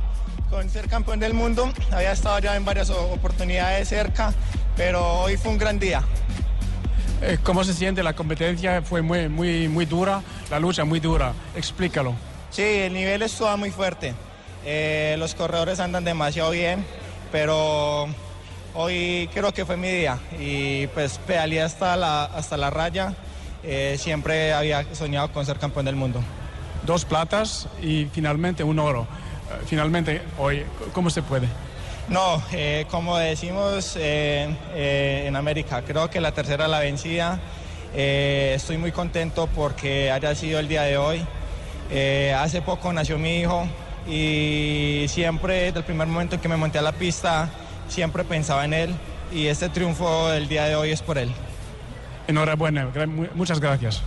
[0.52, 4.32] con ser campeón del mundo, había estado ya en varias oportunidades cerca,
[4.78, 6.04] pero hoy fue un gran día.
[7.24, 8.04] Eh, ¿Cómo se siente?
[8.04, 11.34] La competencia fue muy, muy, muy dura, la lucha muy dura.
[11.56, 12.14] Explícalo.
[12.52, 14.14] Sí, el nivel estuvo muy fuerte.
[14.66, 16.86] Eh, los corredores andan demasiado bien,
[17.32, 18.08] pero
[18.74, 23.14] hoy creo que fue mi día y pues pedaleé hasta la, hasta la raya.
[23.64, 26.22] Eh, siempre había soñado con ser campeón del mundo.
[26.86, 29.02] Dos platas y finalmente un oro.
[29.52, 31.48] Eh, Finalmente, hoy, ¿cómo se puede?
[32.08, 37.40] No, eh, como decimos en América, creo que la tercera la vencida.
[37.94, 41.24] Estoy muy contento porque haya sido el día de hoy.
[41.92, 43.68] Eh, hace poco nació mi hijo
[44.08, 47.50] y siempre, desde el primer momento en que me monté a la pista,
[47.88, 48.96] siempre pensaba en él
[49.34, 51.32] y este triunfo del día de hoy es por él.
[52.28, 52.90] Enhorabuena,
[53.34, 54.02] muchas gracias.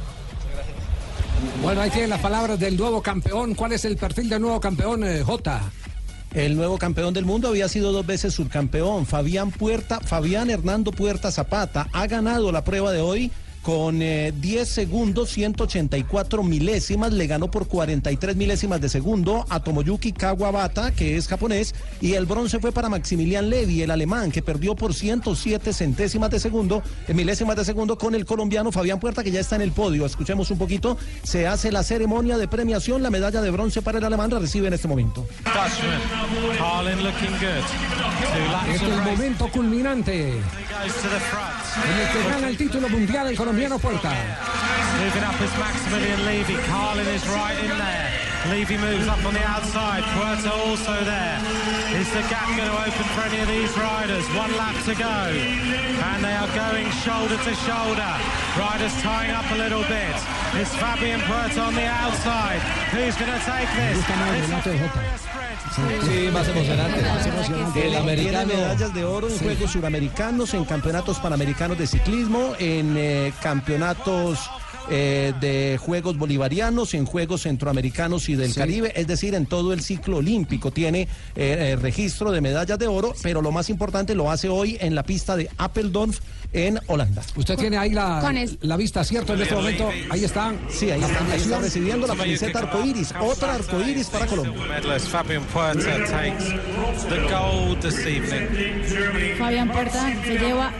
[1.60, 3.54] Bueno, ahí tienen las palabras del nuevo campeón.
[3.54, 5.60] ¿Cuál es el perfil del nuevo campeón, eh, J?
[6.34, 9.06] El nuevo campeón del mundo había sido dos veces subcampeón.
[9.06, 13.30] Fabián Puerta, Fabián Hernando Puerta Zapata ha ganado la prueba de hoy
[13.62, 17.12] con eh, 10 segundos, 184 milésimas.
[17.12, 21.74] Le ganó por 43 milésimas de segundo a Tomoyuki Kawabata, que es japonés.
[22.00, 26.40] Y el bronce fue para Maximilian Levy, el alemán, que perdió por 107 centésimas de
[26.40, 29.72] segundo, eh, milésimas de segundo con el colombiano Fabián Puerta, que ya está en el
[29.72, 30.04] podio.
[30.04, 30.98] Escuchemos un poquito.
[31.22, 33.02] Se hace la ceremonia de premiación.
[33.02, 35.26] La medalla de bronce para el alemán la recibe en este momento.
[38.68, 44.12] Es el momento culminante en el que gana el título mundial el colombiano Puerta.
[44.98, 46.56] Moving up is Maximilian Levy.
[46.68, 48.10] Carlin is right in there.
[48.50, 50.02] Levy moves up on the outside.
[50.14, 51.38] Puerto also there.
[51.98, 54.24] Is the gap going to open for any of these riders?
[54.34, 55.18] One lap to go.
[56.10, 58.12] And they are going shoulder to shoulder.
[58.58, 60.16] Riders tying up a little bit.
[60.54, 62.60] It's Fabian Puerto on the outside.
[62.90, 65.31] Who's going to take this?
[65.74, 67.00] Sí, más emocionante.
[67.00, 68.46] El Tiene americano.
[68.54, 74.38] medallas de oro en Juegos Suramericanos, en campeonatos panamericanos de ciclismo, en eh, campeonatos
[74.90, 78.58] eh, de Juegos Bolivarianos, en Juegos Centroamericanos y del Sí.
[78.58, 83.14] Caribe, es decir, en todo el ciclo olímpico tiene eh, registro de medallas de oro,
[83.22, 86.12] pero lo más importante lo hace hoy en la pista de Apeldoorn
[86.52, 87.22] en Holanda.
[87.36, 89.34] Usted tiene ahí la, la vista, ¿cierto?
[89.34, 90.52] En este momento, ahí está.
[90.68, 91.62] Sí, ahí la está, ahí está premiación.
[91.62, 94.62] recibiendo la camiseta arcoíris, otra arcoíris para Colombia.
[95.10, 96.44] Fabian Puerto takes
[97.08, 99.36] the gold this evening.
[99.38, 100.72] Fabián Puerta se lleva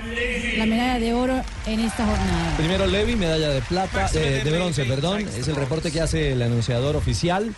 [0.59, 2.57] la medalla de oro en esta jornada.
[2.57, 5.27] Primero Levy, medalla de plata, eh, de bronce, perdón.
[5.37, 7.55] Es el reporte que hace el anunciador oficial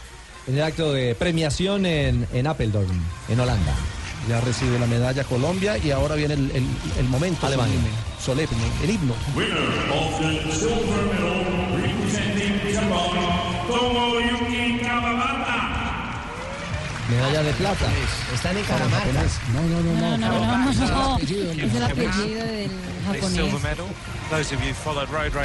[0.46, 3.72] en el acto de premiación en, en Apeldoorn, en Holanda.
[4.28, 6.66] Ya recibe la medalla Colombia y ahora viene el, el-
[6.98, 7.76] el momento Alemania.
[8.18, 9.14] solemne, solemne, el himno.
[9.36, 9.58] Winner
[9.92, 11.54] of the
[17.10, 17.86] Medalla de plata.
[18.34, 19.06] Están en Caramarca.
[19.52, 20.80] No, no, no, No, no, no, es
[21.74, 22.70] el apellido del
[23.06, 23.52] japonés.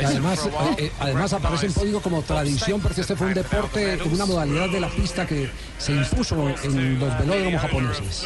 [0.05, 4.13] además, eh, eh, además aparece en código como tradición porque este fue un deporte con
[4.13, 8.23] una modalidad de la pista que se impuso en los velódromos japoneses.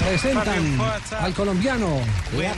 [0.00, 0.80] Presentan
[1.20, 2.00] al colombiano.
[2.36, 2.56] Wins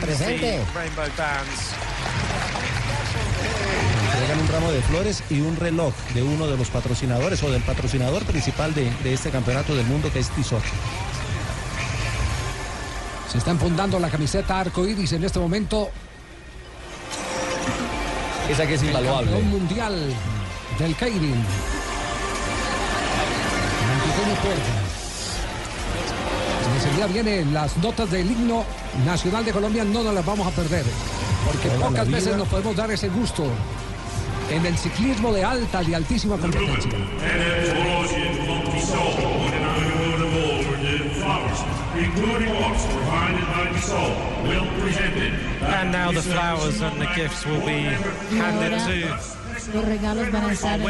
[4.47, 8.23] un ramo de flores y un reloj de uno de los patrocinadores o del patrocinador
[8.25, 10.63] principal de, de este campeonato del mundo que es Tissot.
[13.31, 15.91] Se está enfundando la camiseta arcoíris en este momento.
[18.49, 19.31] Esa que es El invaluable.
[19.33, 20.15] campeón mundial
[20.79, 21.45] del Keirin.
[26.77, 28.65] Enseguida vienen las notas del himno
[29.05, 30.85] nacional de Colombia, no nos las vamos a perder,
[31.47, 33.45] porque Toda pocas veces nos podemos dar ese gusto
[34.51, 36.91] en el ciclismo de alta y altísima competencia.
[45.69, 47.85] And now the flowers and the gifts will be
[48.37, 49.37] handed to
[49.75, 50.81] Los regalos van a estar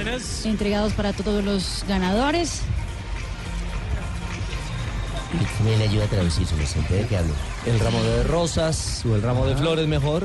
[0.44, 2.62] entregados para todos los ganadores.
[5.62, 7.34] ¿Quién le ayuda a traducir su ¿De qué hablo?
[7.64, 10.24] El ramo de rosas o el ramo de flores mejor.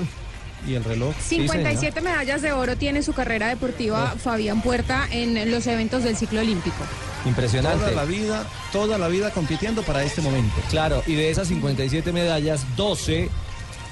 [0.67, 1.15] Y el reloj.
[1.19, 6.41] 57 medallas de oro tiene su carrera deportiva Fabián Puerta en los eventos del ciclo
[6.41, 6.84] olímpico.
[7.26, 7.80] Impresionante.
[7.80, 10.56] Toda la vida, toda la vida compitiendo para este momento.
[10.69, 13.30] Claro, y de esas 57 medallas, 12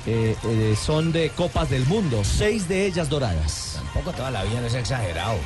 [0.06, 3.80] eh, eh, son de Copas del Mundo, 6 de ellas doradas.
[3.94, 5.38] Tampoco toda la vida, no es exagerado.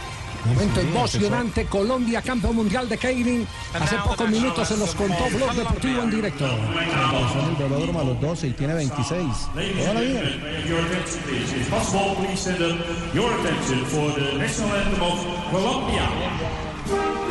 [0.46, 3.48] Momento emocionante, Colombia, campeón mundial de Keirin.
[3.74, 6.46] Hace pocos minutos se los contó Blog Deportivo en directo.
[6.46, 9.26] En el velódromo a los 12 y tiene 26.
[9.78, 10.22] Toda la vida.
[16.86, 17.23] Your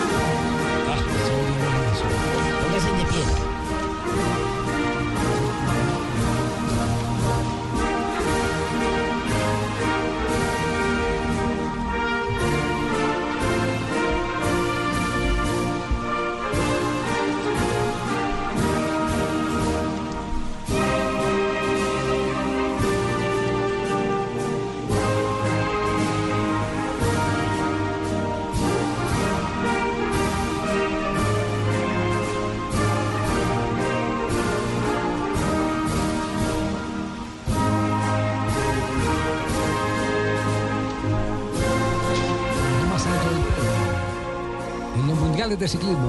[45.52, 46.08] mundiales de ciclismo.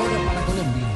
[0.00, 0.88] Oro para Colombia.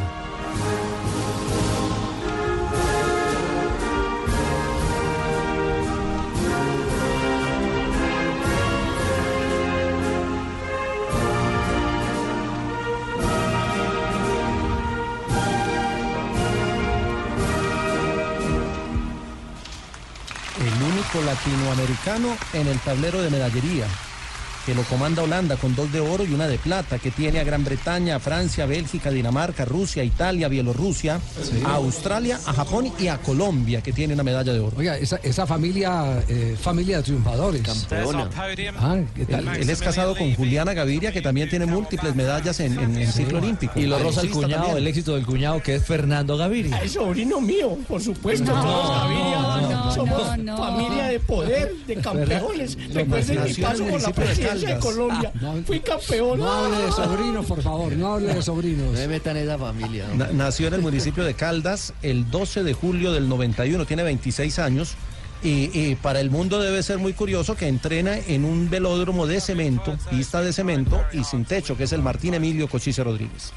[20.58, 23.86] El único latinoamericano en el tablero de medallería.
[24.66, 27.44] Que lo comanda Holanda con dos de oro y una de plata, que tiene a
[27.44, 31.62] Gran Bretaña, a Francia, Bélgica, Dinamarca, Rusia, Italia, Bielorrusia, Sí.
[31.64, 34.76] a Australia, a Japón y a Colombia, que tiene una medalla de oro.
[34.76, 37.62] Oiga, esa, esa familia, eh, familia de triunfadores.
[37.62, 38.28] Campeona.
[38.78, 39.46] Ah, ¿qué tal?
[39.48, 43.12] Él, él es casado con Juliana Gaviria, que también tiene múltiples medallas en, en, en
[43.12, 43.78] ciclo olímpico.
[43.78, 44.78] Y lo roza el cuñado, también.
[44.78, 46.78] el éxito del cuñado, que es Fernando Gaviria.
[46.82, 48.52] Es sobrino mío, por supuesto.
[48.52, 49.76] No, todos Gaviria.
[49.76, 50.58] no, Somos no, no.
[50.58, 52.76] familia de poder, de campeones.
[52.92, 54.12] Recuerden mi paso por la
[54.60, 55.32] de presidencia de Caldas.
[55.32, 55.64] Colombia.
[55.66, 56.38] Fui campeón.
[56.38, 58.86] No hable de sobrinos, por favor, no hable de sobrinos.
[58.86, 60.06] No me metan esa familia.
[60.14, 64.58] Na- nació en el municipio de Caldas el 12 de julio del 91, tiene 26
[64.58, 64.94] años.
[65.42, 69.40] Y, y para el mundo debe ser muy curioso que entrena en un velódromo de
[69.40, 73.52] cemento, pista de cemento y sin techo, que es el Martín Emilio Cochise Rodríguez.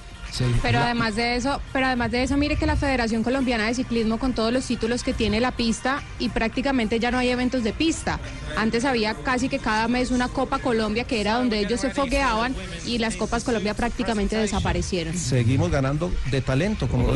[0.61, 4.19] Pero además de eso, pero además de eso, mire que la Federación Colombiana de Ciclismo
[4.19, 7.73] con todos los títulos que tiene la pista y prácticamente ya no hay eventos de
[7.73, 8.19] pista.
[8.55, 12.55] Antes había casi que cada mes una Copa Colombia que era donde ellos se fogueaban
[12.85, 15.17] y las Copas Colombia prácticamente desaparecieron.
[15.17, 17.15] Seguimos ganando de talento, como lo.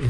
[0.00, 0.06] Eh,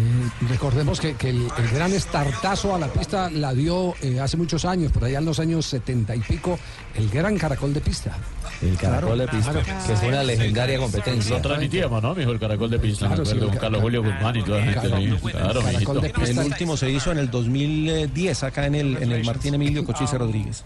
[0.48, 4.64] recordemos que, que el, el gran estartazo a la pista la dio eh, hace muchos
[4.64, 6.59] años, por allá en los años setenta y pico,
[6.94, 8.16] el gran caracol de pista.
[8.62, 11.37] El caracol de pista, que fue una legendaria competencia.
[11.37, 12.31] Lo transmitíamos, ¿no, mijo?
[12.31, 13.07] El caracol de pista.
[13.09, 15.18] Claro, me sí, con Carlos Julio Guzmán y toda la gente ahí.
[15.33, 16.03] Claro, mijito.
[16.25, 20.16] El último se hizo en el 2010 acá en el, en el Martín Emilio Cochise
[20.16, 20.64] Rodríguez.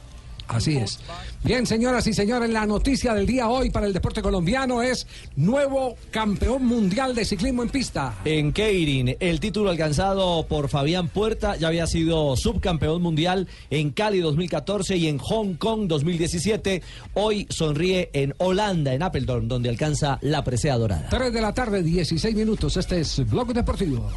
[0.48, 1.00] Así es.
[1.42, 5.06] Bien, señoras y señores, la noticia del día hoy para el deporte colombiano es
[5.36, 8.14] nuevo campeón mundial de ciclismo en pista.
[8.24, 14.20] En Keirin, el título alcanzado por Fabián Puerta ya había sido subcampeón mundial en Cali
[14.20, 16.82] 2014 y en Hong Kong 2017.
[17.14, 21.08] Hoy sonríe en Holanda, en Apeldoorn, donde alcanza la presea dorada.
[21.10, 22.76] 3 de la tarde, 16 minutos.
[22.76, 24.08] Este es Blog Deportivo.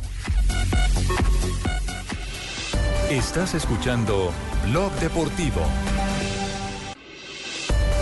[3.10, 4.32] Estás escuchando
[4.68, 5.62] Blog Deportivo.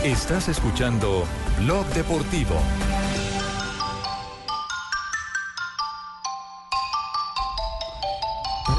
[0.04, 1.24] Estás escuchando
[1.60, 2.56] Blog Deportivo.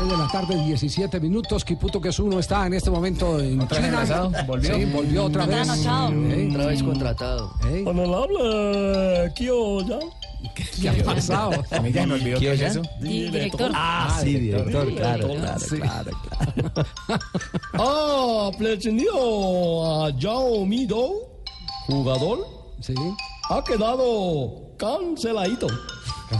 [0.08, 1.64] De la tarde, 17 minutos.
[1.64, 4.02] Kiputo que es uno está en este momento en ¿Otra vez China.
[4.02, 4.32] enlazado?
[4.46, 4.74] ¿Volvió?
[4.74, 5.68] Sí, volvió otra vez.
[5.68, 7.52] Otra vez contratado.
[7.70, 7.84] Ey.
[7.84, 9.98] Honorable Kyo-ya.
[10.80, 11.64] ¿Qué ha pasado?
[11.70, 12.82] A mí ya me olvidó qué es eso.
[13.00, 13.70] Director.
[13.74, 15.76] Ah, sí, director, claro, claro, Sí.
[15.78, 16.88] claro, claro.
[17.74, 21.42] Ah, pretendido a Yao Mido,
[21.86, 22.46] jugador,
[22.80, 22.94] Sí.
[23.50, 25.66] ha quedado canceladito.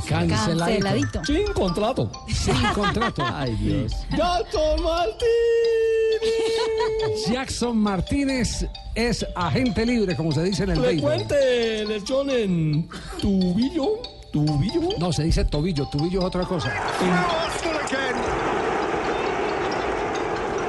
[0.09, 1.25] Canceladito.
[1.25, 2.11] Sin contrato.
[2.29, 3.23] Sin contrato.
[3.35, 3.93] Ay, Dios.
[4.11, 5.29] Jackson Martínez.
[7.31, 11.13] Jackson Martínez es agente libre, como se dice en el béisbol.
[11.13, 12.89] Frecuente lesión en
[13.21, 14.03] tubillo.
[14.33, 14.99] Tubillo.
[14.99, 15.87] No, se dice tobillo.
[15.89, 16.73] Tobillo es otra cosa.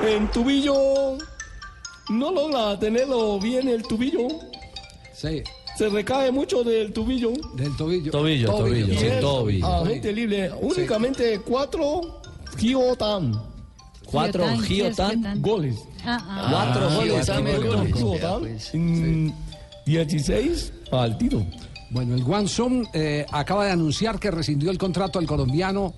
[0.06, 1.18] En tubillo.
[2.10, 4.28] No logra tenerlo bien el tubillo.
[5.14, 5.44] Sí,
[5.80, 7.32] Se recae mucho del tubillo.
[7.56, 8.12] del tobillo.
[8.12, 9.66] Tobillo, tobillo, sí, tobillo.
[9.66, 10.52] Agente libre.
[10.60, 12.20] Únicamente cuatro
[12.58, 13.42] Giotan.
[14.04, 15.78] Cuatro Giotan, goles.
[16.04, 16.48] Ah, ah.
[16.52, 17.26] Cuatro goles.
[17.26, 17.96] Giotan, Qué goles.
[17.96, 18.40] Giotan.
[18.42, 18.74] pues.
[18.74, 19.34] en
[19.86, 21.46] 16 al tiro.
[21.92, 25.94] Bueno, el Guangzhou eh, acaba de anunciar que rescindió el contrato al colombiano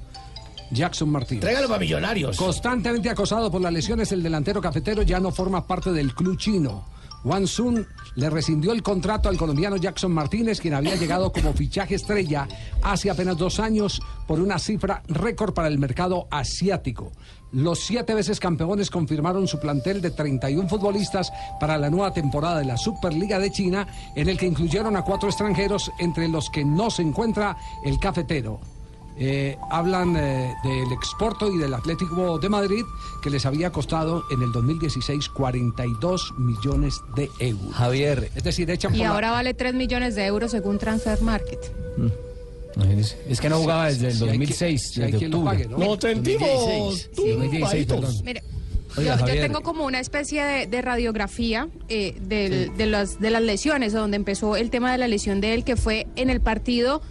[0.69, 1.41] Jackson Martínez.
[1.41, 2.37] Tráigalo para millonarios.
[2.37, 6.85] Constantemente acosado por las lesiones, el delantero cafetero ya no forma parte del club chino.
[7.23, 11.95] Wang Sun le rescindió el contrato al colombiano Jackson Martínez, quien había llegado como fichaje
[11.95, 12.47] estrella
[12.81, 17.11] hace apenas dos años por una cifra récord para el mercado asiático.
[17.51, 22.65] Los siete veces campeones confirmaron su plantel de 31 futbolistas para la nueva temporada de
[22.65, 26.89] la Superliga de China, en el que incluyeron a cuatro extranjeros, entre los que no
[26.89, 28.59] se encuentra el cafetero.
[29.23, 32.83] Eh, hablan eh, del exporto y del Atlético de Madrid,
[33.21, 37.71] que les había costado en el 2016 42 millones de euros.
[37.75, 38.31] Javier.
[38.35, 41.59] Es decir, echan Y por la- ahora vale 3 millones de euros según Transfer Market.
[43.29, 45.45] Es que no jugaba desde el Si hay que- 2006, si hay desde octubre.
[45.51, 45.77] pague, ¿no?
[45.77, 46.49] Nos sentimos
[47.15, 48.01] 2016, perdón.
[48.01, 48.23] tumbaditos.
[48.23, 48.43] Mire,
[48.97, 53.41] Oiga, yo, tengo como una especie de, de radiografía eh, del- de, las, de las
[53.43, 57.01] lesiones, donde empezó el tema de la lesión de él, que fue en el partido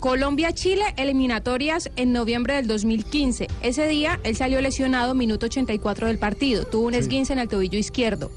[0.00, 3.48] Colombia-Chile, eliminatorias en noviembre del 2015.
[3.62, 6.64] Ese día él salió lesionado, minuto 84 del partido.
[6.64, 8.30] Tuvo un esguince en el tobillo izquierdo.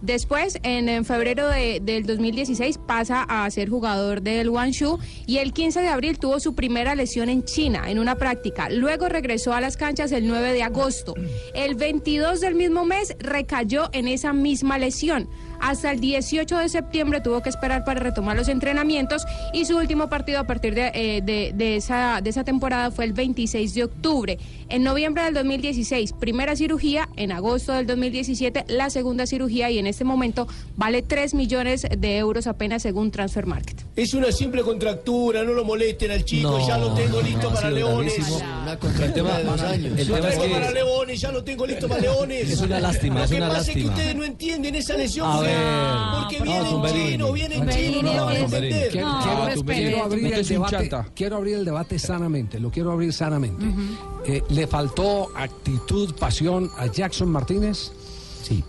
[0.00, 5.52] Después, en, en febrero de- del 2016, pasa a ser jugador del Guangzhou y el
[5.52, 8.70] 15 de abril tuvo su primera lesión en China, en una práctica.
[8.70, 11.14] Luego regresó a las canchas el 9 de agosto.
[11.52, 15.28] El 22 del mismo mes recayó en esa misma lesión.
[15.60, 20.08] Hasta el 18 de septiembre tuvo que esperar para retomar los entrenamientos y su último
[20.08, 23.84] partido a partir de, eh, de- de esa, de esa temporada fue el 26 de
[23.84, 24.38] octubre.
[24.68, 29.86] En noviembre del 2016, primera cirugía, en agosto del 2017, la segunda cirugía y en
[29.86, 33.76] este momento vale 3 millones de euros apenas según Transfer Market.
[33.96, 38.14] Es una simple contractura, no lo molesten al chico, ya lo tengo listo para Leones.
[38.62, 39.98] Una contractura tema- de dos años.
[39.98, 42.50] el Lo tema es traigo que- para Leones, ya lo tengo listo para Leones.
[42.50, 45.26] Es una lástima, Lo es que una pasa es que ustedes no entienden esa lesión
[45.48, 46.20] ver.
[46.22, 47.10] porque No, vienen Tumberini.
[47.10, 49.98] chinos, vienen Tumberini chinos, no van a es- entender.
[49.98, 53.66] Abrir el debate, quiero abrir el debate sanamente, lo quiero abrir sanamente.
[54.26, 57.92] Eh, ¿Le faltó actitud, pasión a Jackson Martínez?
[58.42, 58.62] Sí.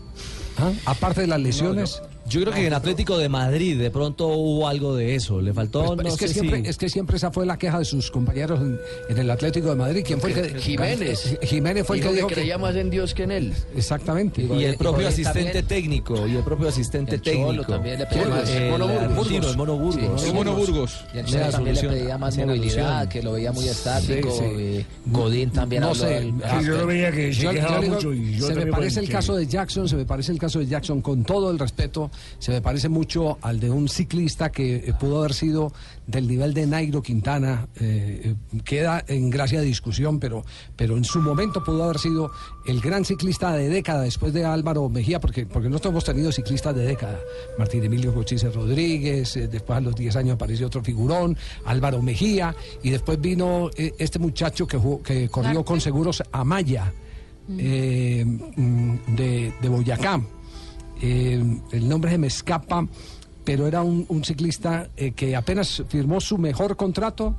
[0.57, 0.71] ¿Ah?
[0.86, 2.01] Aparte de las lesiones.
[2.30, 5.41] Yo creo que en Atlético de Madrid de pronto hubo algo de eso.
[5.41, 7.57] Le faltó, Pues, no es, que sé siempre, si- es que siempre esa fue la
[7.57, 10.03] queja de sus compañeros en, en el Atlético de Madrid.
[10.05, 11.38] ¿Quién fue el que Jiménez.
[11.41, 13.53] Jiménez fue el que Dijo que creía más en Dios que en él.
[13.75, 14.41] Exactamente.
[14.43, 17.71] Y el propio porque asistente también- técnico, y el propio asistente El Cholo técnico.
[17.73, 18.49] también le pedía más.
[18.49, 19.03] El Mono Burgos.
[19.09, 20.21] argentino, el Mono Burgos.
[20.21, 21.05] Sí, El Mono Burgos.
[21.13, 22.69] Y el Cholo también le pedía más movilidad,
[22.99, 23.09] solución.
[23.09, 24.32] que lo veía muy estático.
[24.32, 24.45] Sí, sí.
[24.61, 26.07] y Godín también no habló sé.
[26.09, 26.34] del-
[26.65, 29.95] yo lo veía que se quejaba mucho y me parece el caso de Jackson, se
[29.95, 33.59] me parece el caso de Jackson con todo el respeto, se me parece mucho al
[33.59, 35.74] de un ciclista que eh, pudo haber sido
[36.07, 40.43] del nivel de Nairo Quintana, eh, eh, queda en gracia de discusión, pero,
[40.76, 42.32] pero en su momento pudo haber sido
[42.65, 46.76] el gran ciclista de década después de Álvaro Mejía, porque, porque nosotros hemos tenido ciclistas
[46.76, 47.20] de década,
[47.57, 52.55] Martín Emilio Cochise Rodríguez, eh, después a los 10 años apareció otro figurón, Álvaro Mejía,
[52.82, 56.91] y después vino este muchacho que, jugó- que corrió con seguros Amaya
[57.57, 60.22] eh, mm, de, de Boyacá.
[61.01, 61.41] Eh,
[61.71, 62.85] el nombre se me escapa,
[63.43, 67.35] pero era un, un ciclista eh, que apenas firmó su mejor contrato.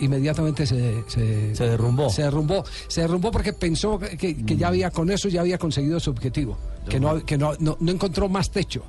[0.00, 2.10] Inmediatamente se, se, Se derrumbó.
[2.10, 2.64] Se derrumbó.
[2.88, 6.58] Se derrumbó porque pensó que, que ya había con eso ya había conseguido su objetivo.
[6.88, 8.82] Que no, que no, no, no encontró más techo.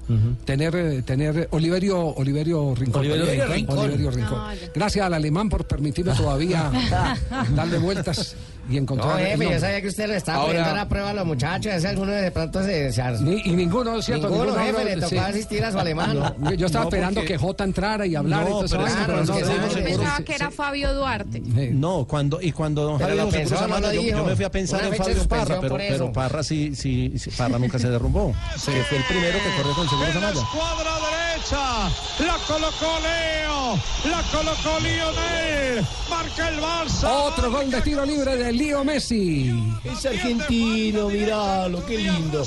[0.45, 3.01] Tener, eh, tener Oliverio, Oliverio Rincón.
[3.01, 3.77] Oliverio Rincón.
[3.79, 4.39] Oliverio Rincón.
[4.41, 4.67] Ah, ya.
[4.73, 6.71] Gracias al alemán por permitirme todavía
[7.55, 8.35] darle vueltas
[8.69, 9.09] y encontrar.
[9.15, 11.13] No, el jefe, yo sabía que usted lo estaba Ahora- poniendo a la prueba a
[11.13, 11.73] los muchachos.
[11.73, 12.91] Ese alguno de pronto se.
[12.93, 14.27] se Ni- y ninguno, ¿cierto?
[14.29, 15.17] Ninguno, Ninguno, jefe, le no, tocó sí.
[15.17, 16.17] asistir a su alemán.
[16.39, 18.75] No, yo estaba No, esperando porque- que Jota entrara y hablara No, y todo eso.
[18.77, 20.93] pero es que pero por no, no, no no, no, Pensaba sí, que era Fabio
[20.93, 21.41] Duarte.
[21.73, 24.01] No, cuando, y cuando don Javier lo se pensó, puso a no mano, lo yo,
[24.01, 27.59] yo me fui a pensar Una en Fabio Parra, pero, Parra sí, sí, sí, Parra
[27.59, 28.33] nunca se derrumbó.
[28.53, 30.41] Que fue el primero que corrió con Seguros Amaya.
[30.41, 33.79] escuadra derecha, la colocó Leo,
[34.09, 37.09] la colocó Lionel, marca el Barça.
[37.25, 39.51] Otro gol de tiro libre de Leo Messi.
[39.83, 42.43] Es argentino, miralo, qué lindo.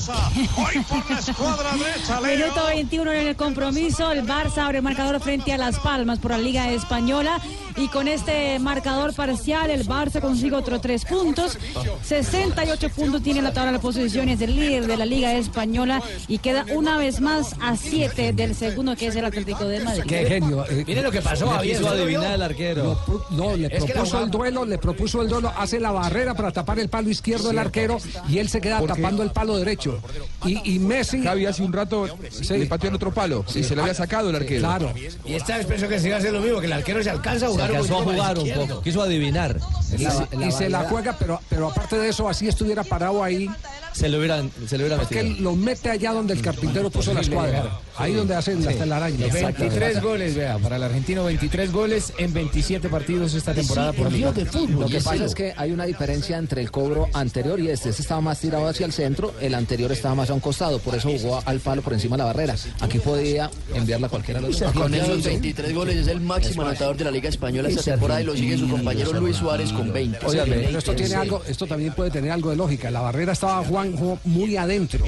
[0.56, 2.38] Hoy por la escuadra derecha, Leo.
[2.38, 4.10] Minuto 21 en el compromiso.
[4.10, 7.38] El Barça abre el marcador frente a Las Palmas por la Liga Española.
[7.76, 11.58] Y con este marcador parcial, el Barça consigue otros tres puntos.
[12.02, 16.02] 68 puntos tiene la tabla de posiciones del líder de la Liga Española.
[16.28, 20.04] Y queda una vez más a 7 del segundo, que es el Atlético de Madrid.
[20.06, 20.64] Qué genio.
[20.68, 21.76] eh, Mire lo que pasó, Le Javier.
[21.76, 23.00] quiso ¿usted lo adivinar el arquero.
[23.30, 26.78] no, le Es propuso el duelo, le propuso el duelo, hace la barrera para tapar
[26.78, 27.98] el palo izquierdo del arquero
[28.28, 30.00] y él se queda tapando el palo derecho.
[30.44, 32.06] Y, y Messi, Javi hace un rato
[32.50, 34.60] le pateó en otro palo y se le había sacado el arquero.
[34.60, 34.92] claro,
[35.24, 37.10] Y esta vez pensó que se iba a hacer lo mismo, que el arquero se
[37.10, 37.70] alcanza a Se jugar.
[37.70, 38.82] alcanzó a jugar un poco.
[38.82, 39.58] Quiso adivinar.
[39.92, 43.48] y, se, y se la juega, pero, pero aparte de eso, así estuviera parado ahí,
[43.92, 45.15] Se lo hubieran, se lo hubiera porque metido.
[45.20, 49.32] Él lo mete allá donde el carpintero puso la escuadra, ahí donde hacen las telarañas.
[49.32, 54.32] 23 goles, vea, para el argentino 23 goles en 27 partidos esta temporada por liga.
[54.68, 57.86] Lo que pasa es que hay una diferencia entre el cobro anterior y este.
[57.86, 60.94] Este estaba más tirado hacia el centro, el anterior estaba más a un costado, por
[60.94, 62.54] eso jugó al palo por encima de la barrera.
[62.80, 64.72] Aquí podía enviarla a cualquiera de los dos.
[64.72, 68.24] Con esos 23 goles es el máximo anotador de la Liga Española esta temporada y
[68.24, 70.26] lo sigue su compañero Luis Suárez con 20.
[70.26, 72.90] Óigame, pero esto tiene algo, esto también puede tener algo de lógica.
[72.90, 75.05] La barrera estaba Juanjo muy adentro.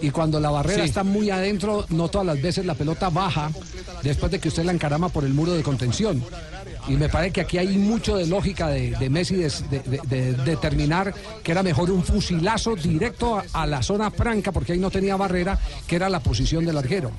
[0.00, 0.88] Y cuando la barrera Sí.
[0.88, 3.50] está muy adentro, no todas las veces la pelota baja
[4.02, 6.22] después de que usted la encarama por el muro de contención.
[6.88, 10.00] Y me parece que aquí hay mucho de lógica de, de Messi de, de- de-
[10.08, 14.78] de determinar que era mejor un fusilazo directo a, a la zona franca, porque ahí
[14.78, 17.12] no tenía barrera, que era la posición del arquero.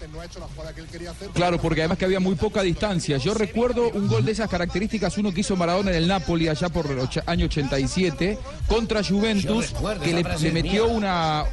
[1.33, 3.17] Claro, porque además que había muy poca distancia.
[3.17, 6.69] Yo recuerdo un gol de esas características, uno que hizo Maradona en el Napoli allá
[6.69, 8.37] por el och- año 87
[8.67, 11.45] contra Juventus, recuerdo, que le, metió una,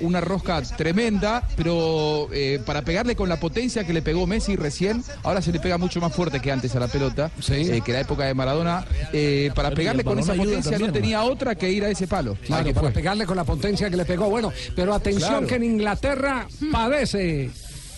[0.00, 5.04] una rosca tremenda, pero eh, para pegarle con la potencia que le pegó Messi recién,
[5.22, 7.30] ahora se le pega mucho más fuerte que antes a la pelota,
[7.60, 8.84] eh, que la época de Maradona.
[9.12, 12.36] eh, para pegarle con esa potencia no tenía otra que ir a ese palo.
[12.46, 12.90] Claro, para fue.
[12.92, 14.28] pegarle con la potencia que le pegó.
[14.30, 15.46] Bueno, pero atención Claro.
[15.46, 17.50] que en Inglaterra padece.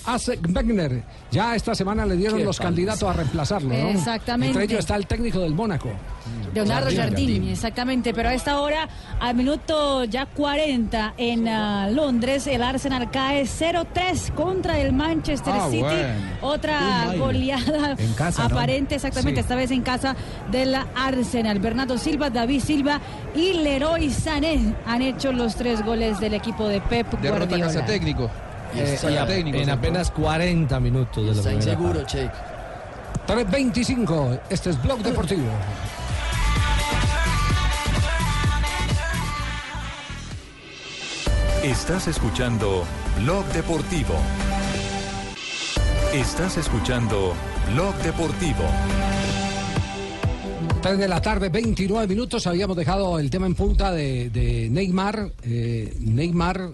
[0.07, 1.03] Asek Wegener.
[1.31, 3.89] Ya esta semana le dieron Qué los candidatos a reemplazarlo, ¿no?
[3.91, 4.49] Exactamente.
[4.49, 5.91] Entre ellos está el técnico del Mónaco.
[6.55, 7.49] Leonardo Jardín.
[7.49, 8.89] Exactamente, pero a esta hora,
[9.21, 15.67] al minuto ya 40 en ah, Londres, el Arsenal cae 0-3 contra el Manchester Ah,
[15.71, 15.81] City.
[15.83, 16.09] bueno.
[16.43, 18.57] Otra goleada En casa, ¿no?
[18.57, 19.43] aparente, exactamente, Sí.
[19.43, 20.17] esta vez en casa
[20.51, 21.59] del Arsenal.
[21.61, 23.01] Bernardo Silva, David Silva
[23.35, 27.67] y Leroy Sané han hecho los tres goles del equipo de Pep Derrota Guardiola.
[27.67, 28.31] casa técnico.
[28.75, 32.13] Eh, está y a- técnico, en apenas 40 minutos de la Está primera inseguro, parte.
[32.19, 32.33] Cheik.
[33.27, 35.51] 3.25, este es Blog Deportivo.
[41.63, 42.85] Estás escuchando
[43.23, 44.15] Blog Deportivo.
[46.15, 47.35] Estás escuchando
[47.73, 48.65] Blog Deportivo.
[50.83, 52.47] 3 de la tarde, 29 minutos.
[52.47, 55.31] Habíamos dejado el tema en punta de, de Neymar.
[55.43, 56.71] Eh, Neymar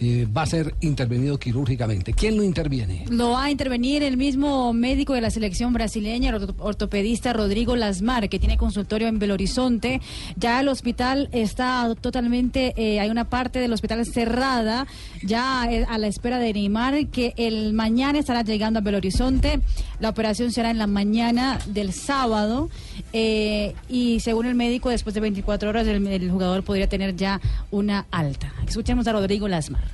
[0.00, 2.12] eh, va a ser intervenido quirúrgicamente.
[2.12, 3.04] ¿Quién lo interviene?
[3.10, 7.76] Lo va a intervenir el mismo médico de la selección brasileña, el orto- ortopedista Rodrigo
[7.76, 10.00] Lasmar, que tiene consultorio en Belo Horizonte.
[10.36, 14.86] Ya el hospital está totalmente, eh, hay una parte del hospital cerrada,
[15.22, 19.60] ya eh, a la espera de Neymar, que el mañana estará llegando a Belo Horizonte.
[20.00, 22.68] La operación será en la mañana del sábado.
[23.12, 27.40] eh, y según el médico, después de 24 horas, el jugador podría tener ya
[27.70, 28.52] una alta.
[28.66, 29.91] Escuchemos a Rodrigo Lasmar.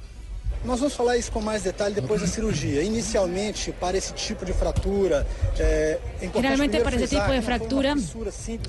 [0.64, 2.82] Nós vamos falar isso com mais detalhe depois da cirurgia.
[2.82, 5.26] Inicialmente, para esse tipo de fratura,
[5.58, 5.98] é,
[6.34, 7.94] Generalmente para ese tipo de fractura,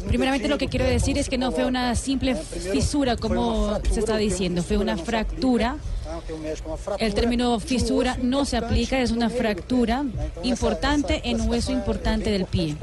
[0.08, 4.18] primeramente lo que quiero decir es que no fue una simple fisura como se está
[4.18, 5.78] diciendo, fue una fractura.
[7.00, 10.06] El término fisura no se aplica, es una fractura
[10.44, 12.76] importante en un hueso importante del pie.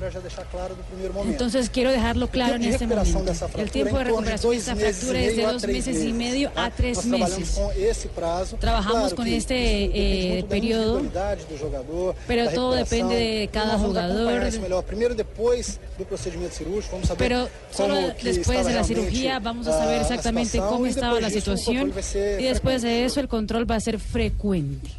[1.24, 3.33] Entonces quiero dejarlo claro en este momento.
[3.57, 7.05] El tiempo de recuperación de esta fractura es de dos meses y medio a tres
[7.07, 7.61] meses.
[8.59, 11.03] Trabajamos con este, eh, periodo,
[12.27, 14.43] pero todo depende de cada jugador.
[17.18, 21.93] Pero solo después de la cirugía vamos a saber exactamente cómo estaba la situación
[22.39, 24.91] y después de eso el control va a ser frecuente.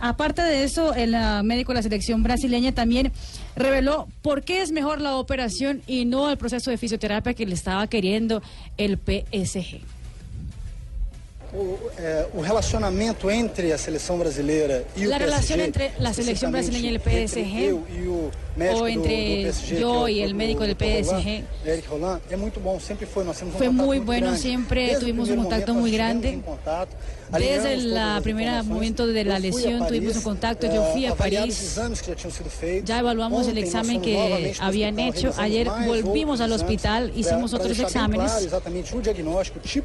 [0.00, 3.10] Aparte de eso, el ah, médico de la selección brasileña también
[3.56, 7.54] reveló por qué es mejor la operación y no el proceso de fisioterapia que le
[7.54, 8.40] estaba queriendo
[8.76, 9.80] el PSG.
[11.50, 16.94] O, relacionamento entre a seleção brasileira e o La relación entre la selección brasileña y
[16.94, 17.80] el PSG, e o
[18.76, 22.60] do- entre do PSG, que yo y el médico del PSG, Eric Roland, é muito
[22.60, 24.42] bom, sempre foi, nós um Fue muy bueno, grande.
[24.42, 26.38] siempre Desde tuvimos un contacto momento, muy grande.
[27.30, 31.42] Desde el primer momento de la lesión tuvimos un contacto, yo eh, fui a avaliar
[31.42, 31.80] París.
[32.84, 35.32] Ya evaluamos el examen que habían hecho.
[35.36, 38.48] Ayer volvimos al hospital, hicimos otros exámenes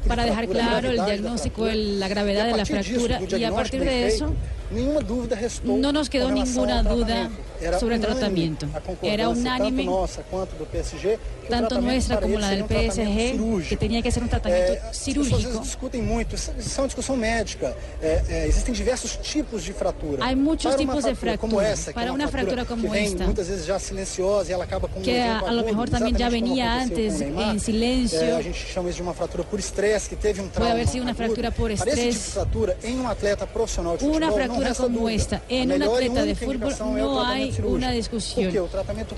[0.06, 4.32] para dejar claro el diagnóstico, la gravedad de la fractura y a partir de eso
[4.70, 7.44] nenhuma dúvida restou no nos quedó com relação ninguna ao duda tratamento.
[7.60, 8.66] Era sobre el unânime tratamiento.
[8.74, 12.26] a concordância, Era unánime, tanto nossa quanto do PSG, que o tanto tratamento nuestra para
[12.26, 13.68] como ele la del seria um tratamento PSG, cirúrgico.
[13.68, 15.60] que tenía que ser un tratamiento É, as pessoas às vezes cirúrgico.
[15.64, 17.76] discutem muito, isso, isso é uma discussão médica.
[18.02, 20.24] É, é, existem diversos tipos de fratura.
[20.24, 21.72] Hay muchos Para uma tipos de fratura como fractura.
[21.72, 24.52] essa, que Para é una fractura como que vem esta, muitas vezes já silenciosa e
[24.52, 26.54] ela acaba com um que a, evento a lo agudo, mejor también ya exatamente como
[26.54, 27.54] venía aconteceu antes com o Neymar.
[27.54, 28.20] en silencio.
[28.20, 30.72] É, a gente chama isso de uma fratura por estresse, que teve um Puede trauma.
[30.72, 31.24] haber sido una agudo.
[31.24, 32.32] fractura por Para esse tipo de estrés.
[32.34, 34.34] fratura, em um atleta profissional de Una futebol,
[34.76, 38.52] como esta en un atleta de fútbol no hay una discusión.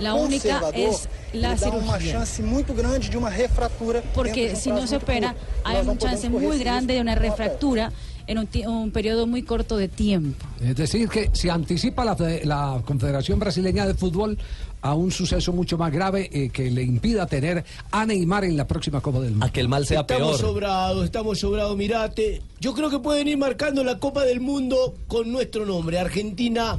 [0.01, 2.25] La única es la cirugía.
[4.15, 5.35] Porque si no se opera,
[5.65, 7.93] hay un chance muy grande de una refractura
[8.27, 10.45] en un, un periodo muy corto de tiempo.
[10.61, 14.37] Es decir, que se anticipa la, la Confederación Brasileña de Fútbol
[14.83, 18.67] a un suceso mucho más grave eh, que le impida tener a Neymar en la
[18.67, 19.47] próxima Copa del Mundo.
[19.47, 20.41] A que el mal sea Estamos peor.
[20.41, 22.43] sobrados, estamos sobrados, mirate.
[22.61, 26.79] Yo creo que pueden ir marcando la Copa del Mundo con nuestro nombre, Argentina.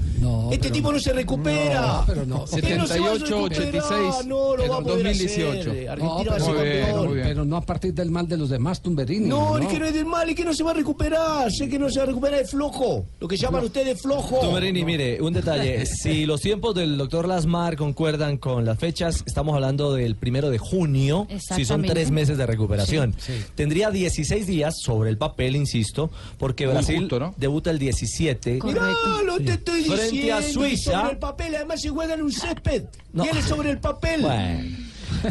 [0.51, 1.81] este tipo no se recupera.
[1.81, 2.45] No, pero no.
[2.45, 3.91] ¿Qué no se va a 78, recuperar?
[3.91, 5.59] 86, No, lo en va a poder 2018.
[5.69, 5.85] hacer.
[5.85, 7.13] No, Argentina va a pero, ser campeón.
[7.13, 7.27] bien.
[7.27, 9.27] pero no a partir del mal de los demás, Tumberini.
[9.27, 11.51] No, es que no es del mal, es que no se va a recuperar.
[11.51, 13.05] Sé que no se va a recuperar, es flojo.
[13.19, 14.39] Lo que llaman ustedes flojo.
[14.39, 15.85] Tumberini, mire, un detalle.
[15.97, 20.59] Si los tiempos del doctor Lasmar concuerdan con las fechas, estamos hablando del primero de
[20.59, 23.15] junio, si son tres meses de recuperación.
[23.17, 23.43] Sí, sí.
[23.55, 27.33] Tendría 16 días sobre el papel, insisto, porque Muy Brasil justo, ¿no?
[27.37, 28.59] debuta el 17.
[28.63, 28.91] Mirá,
[29.25, 29.97] lo te estoy diciendo.
[30.03, 30.91] Frente a Suiza.
[30.91, 32.83] Sobre el papel, además se juega en un césped.
[33.13, 33.23] No.
[33.23, 34.21] Viene sobre el papel.
[34.21, 34.77] Bueno,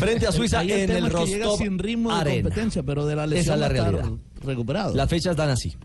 [0.00, 2.42] frente a Suiza el en el es que llega Rostov sin ritmo de Arena.
[2.42, 4.10] competencia, pero de la Esa lesión es la realidad.
[4.42, 4.92] recuperado.
[4.92, 5.76] Las fechas dan así.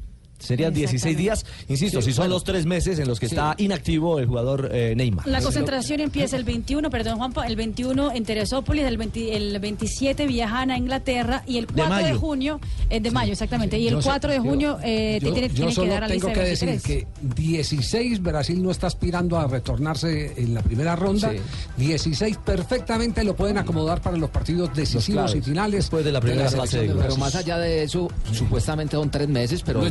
[0.42, 2.34] Serían 16 días, insisto, Sí, si son bueno.
[2.36, 5.28] los tres meses en los que está inactivo el jugador eh, Neymar.
[5.28, 10.26] La concentración empieza el 21, perdón Juanpa, el 21 en Teresópolis, el, 20 el 27
[10.28, 14.02] viajan a Inglaterra y el 4 de, junio, eh, de mayo exactamente, y el Yo
[14.02, 16.14] sé- 4 de yo- junio eh, te yo- tiene, yo tiene que dar a la
[16.16, 17.06] tengo que de decir 23.
[17.06, 17.08] que
[17.42, 21.32] 16 Brasil no está aspirando a retornarse en la primera ronda.
[21.32, 21.38] Sí.
[21.78, 25.82] 16 perfectamente lo pueden acomodar para los partidos decisivos y finales.
[25.82, 26.94] Después de la primera fase de.
[26.94, 29.82] Pero más allá de eso, supuestamente son tres meses, pero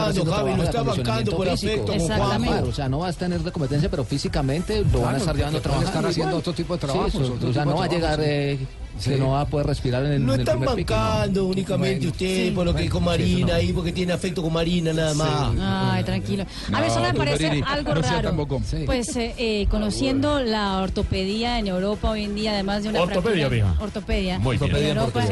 [0.00, 1.48] haciendo Javi, trabajo lo está acondicionamiento por
[1.86, 2.62] como Exactamente.
[2.62, 5.58] O sea, no va a tener de competencia, pero físicamente lo van a estar llevando
[5.58, 5.86] a trabajar.
[5.86, 8.58] estar haciendo otro tipo de otro o sea, no va a llegar eh,
[9.04, 11.42] que no va a poder respirar en el, No en el están primer pico, bancando
[11.42, 11.46] no.
[11.48, 14.52] únicamente Bueno, ustedes sí, por lo que bueno, con Marina ahí, porque tiene afecto con
[14.52, 15.52] Marina nada más.
[15.60, 16.44] Ay, tranquilo.
[16.72, 18.48] A mí eso me parece algo raro.
[18.86, 23.48] Pues eh, eh, conociendo la ortopedia en Europa hoy en día, además de una Ortopedia,
[23.48, 23.76] mija.
[23.80, 24.38] Ortopedia.
[24.38, 24.76] Muy bien.
[24.76, 25.24] En Europa,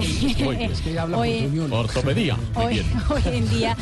[0.44, 0.70] Muy bien.
[0.70, 1.68] Es que ella habla por hoy.
[1.70, 2.36] Ortopedia.
[2.54, 3.76] Hoy, hoy en día,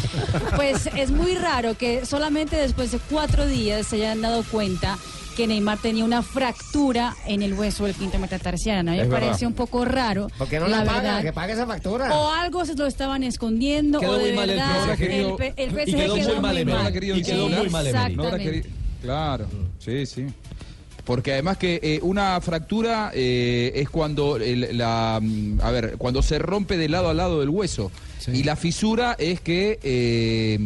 [0.57, 4.99] pues es muy raro que solamente después de cuatro días se hayan dado cuenta
[5.39, 8.91] que Neymar tenía una fractura en el hueso del quinto metatarsiano.
[8.91, 10.27] A mí me parece un poco raro.
[10.37, 11.01] ¿Por qué no la, paga?
[11.01, 11.23] verdad.
[11.23, 12.13] Que pague esa factura.
[12.19, 15.29] O algo se lo estaban escondiendo, Quedó o de muy mal el verdad programa, querido.
[15.31, 16.65] el, P- el Y PSG quedó muy mal, muy Emery.
[16.65, 16.85] No mal.
[16.85, 18.13] la querido Sí, disimular.
[18.17, 18.63] No la
[19.01, 19.47] Claro,
[19.79, 20.27] sí, sí.
[21.05, 26.21] Porque además que eh, una fractura eh, es cuando el- la mm, a ver cuando
[26.21, 27.93] se rompe de lado a lado del hueso
[28.27, 30.59] y la fisura es que eh,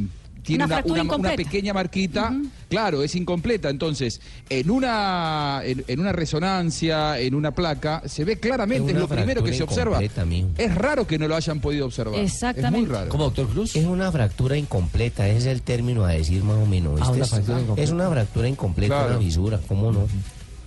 [0.43, 1.37] tiene Una una, fractura una- una incompleta.
[1.51, 2.33] pequeña marquita,
[2.69, 3.71] claro, es incompleta.
[3.71, 9.09] Entonces, en una en, en una resonancia, en una placa, se ve claramente, es, lo
[9.09, 10.01] primero que se observa.
[10.27, 10.49] mijo.
[10.59, 12.19] Es raro que no lo hayan podido observar.
[12.21, 12.79] Exactamente.
[12.79, 13.09] Es muy raro.
[13.09, 13.77] ¿Cómo, doctor Cruz?
[13.77, 17.01] Es una fractura incompleta, ese es el término a decir más o menos.
[17.03, 17.83] Ah, fractura incompleta.
[17.83, 19.11] Es una fractura incompleta, Claro.
[19.17, 20.07] una fisura, ¿cómo no?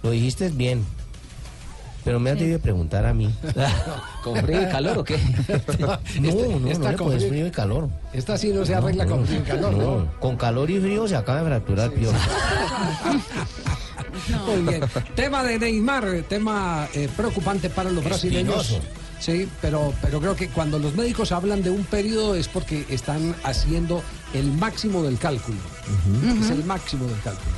[0.03, 0.84] Lo dijiste bien.
[2.06, 3.34] Pero me has debido preguntar a mí.
[4.24, 5.18] ¿Con frío y calor o qué?
[5.80, 5.93] No,
[6.30, 7.89] Este- no, esta no, con pues frío- frío y calor.
[8.14, 10.08] Esta sí no se arregla con frío y calor, ¿no?
[10.20, 12.14] Con calor y frío se acaba de fracturar peor.
[14.47, 14.84] Muy bien.
[15.16, 18.80] Tema de Neymar, tema eh, preocupante para los brasileños.
[19.20, 23.36] Sí, pero, pero creo que cuando los médicos hablan de un periodo es porque están
[23.43, 24.03] haciendo
[24.34, 25.58] el máximo del cálculo.
[26.41, 27.56] Es el máximo del cálculo.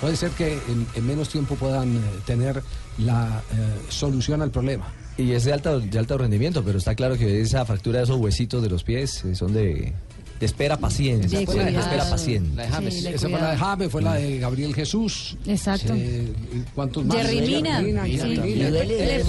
[0.00, 2.62] Puede ser que en, en menos tiempo puedan eh, tener
[2.98, 4.86] la eh, solución al problema.
[5.16, 8.18] Y es de alto, de alto rendimiento, pero está claro que esa fractura de esos
[8.18, 9.92] huesitos de los pies eh, son de,
[10.38, 11.38] de espera paciencia.
[11.38, 12.56] De pues, de espera paciencia.
[12.56, 12.94] La de James.
[12.94, 13.56] Sí, Esa fue la de.
[13.56, 15.36] James, fue la de Gabriel Jesús.
[15.46, 15.94] Exacto.
[15.96, 16.32] Eh,
[16.74, 17.16] ¿Cuántos más?
[17.16, 17.80] Jerry Mina.
[17.80, 19.24] Le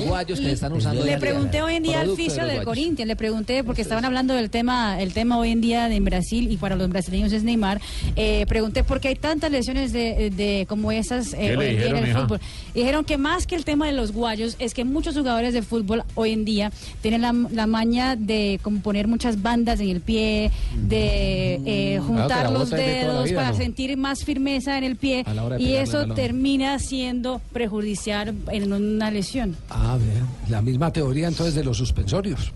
[0.00, 1.04] guayos que están usando.
[1.20, 2.62] Pregunté hoy en día al fisio del.
[2.62, 6.04] Corinthians, le pregunté porque estaban hablando del tema, el tema hoy en día de en
[6.04, 7.80] Brasil y para los brasileños es Neymar.
[8.16, 11.66] Eh, pregunté por qué hay tantas lesiones de, de como esas eh, ¿Qué le hoy
[11.66, 12.20] en día en dijeron, el hija?
[12.22, 12.40] fútbol.
[12.74, 16.04] Dijeron que más que el tema de los guayos es que muchos jugadores de fútbol
[16.14, 20.50] hoy en día tienen la, la maña de como poner muchas bandas en el pie,
[20.74, 23.56] de eh, juntar los de dedos vida, para ¿no?
[23.56, 25.24] sentir más firmeza en el pie
[25.58, 29.56] y eso termina siendo perjudicial en una lesión.
[29.70, 30.26] Ah, bien.
[30.48, 32.52] La misma teoría entonces de los suspensorios.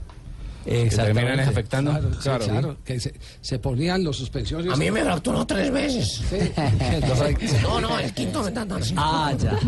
[0.67, 1.21] Exactamente.
[1.27, 1.91] terminan afectando.
[1.93, 2.45] Claro, sí, Claro.
[2.47, 4.75] claro, que se, se ponían los suspensorios.
[4.75, 6.23] A mí me fracturó tres veces.
[6.29, 6.37] Sí.
[7.62, 9.59] No, no, el quinto me está Ah, ya.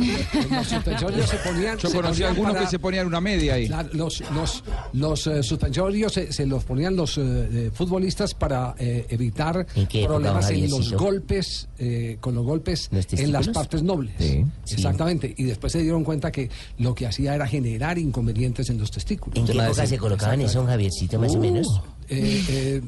[0.50, 1.78] Los suspensorios se ponían.
[1.78, 3.66] Yo conocí algunos para- que se ponían una media ahí.
[3.66, 8.74] Claro, los los, los eh, suspensorios se, se los ponían los eh, eh, futbolistas para
[8.78, 13.32] eh, evitar ¿En qué época, problemas en los golpes, eh, con los golpes ¿Los en
[13.32, 14.14] las partes nobles.
[14.18, 14.74] Sí, sí.
[14.74, 15.34] Exactamente.
[15.36, 19.38] Y después se dieron cuenta que lo que hacía era generar inconvenientes en los testículos.
[19.38, 21.82] ¿En qué época se colocaban eso, Javiercito, más o menos?
[22.10, 22.80] Eh, eh,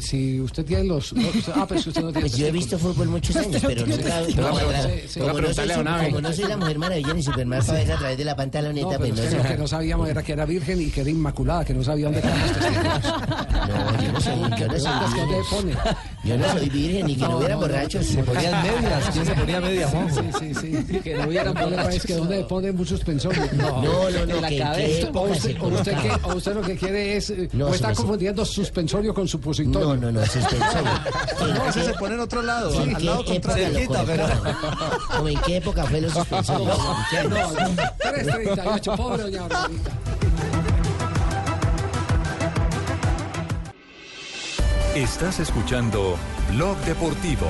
[0.00, 3.08] si usted tiene los, los- ah, pues usted no tiene Pues yo he visto fútbol
[3.08, 4.20] muchos años, pero nunca...
[5.30, 5.40] como,
[6.20, 8.90] no soy, la mujer maravilla ni Superman para ver a través de la pantaloneta, No,
[8.98, 9.42] pero pues no es que sé.
[9.42, 12.06] lo que no sabíamos era que era virgen y que era inmaculada, que no sabía
[12.06, 13.04] dónde quedaban los testículos.
[13.68, 15.96] No, yo no soy, yo no soy ¿Dónde virgen.
[16.24, 18.06] Yo no soy virgen ni que no, hubiera borrachos.
[18.06, 19.10] Se ponían medias.
[19.12, 19.90] ¿Quién se ponía medias?
[19.90, 20.98] Sí, sí, sí.
[21.04, 23.52] Que no hubieran problemas, es que donde ponen muchos suspensorios.
[23.52, 25.08] No, No, no, que
[26.24, 27.30] O usted, lo que quiere es.
[27.30, 29.88] o está confundiendo suspensorio con supositorio.
[29.88, 30.90] No, no, no, suspensorio.
[31.54, 33.86] No, ese se pone en otro lado, ¿En al qué lado época contrario.
[33.86, 34.56] colocaban?
[35.16, 36.78] ¿Cómo en qué época fue los suspensorios?
[36.78, 37.76] ¿En qué año?
[37.98, 39.42] 338, pobre doña.
[44.94, 46.16] Estás escuchando
[46.50, 47.46] Blog Deportivo.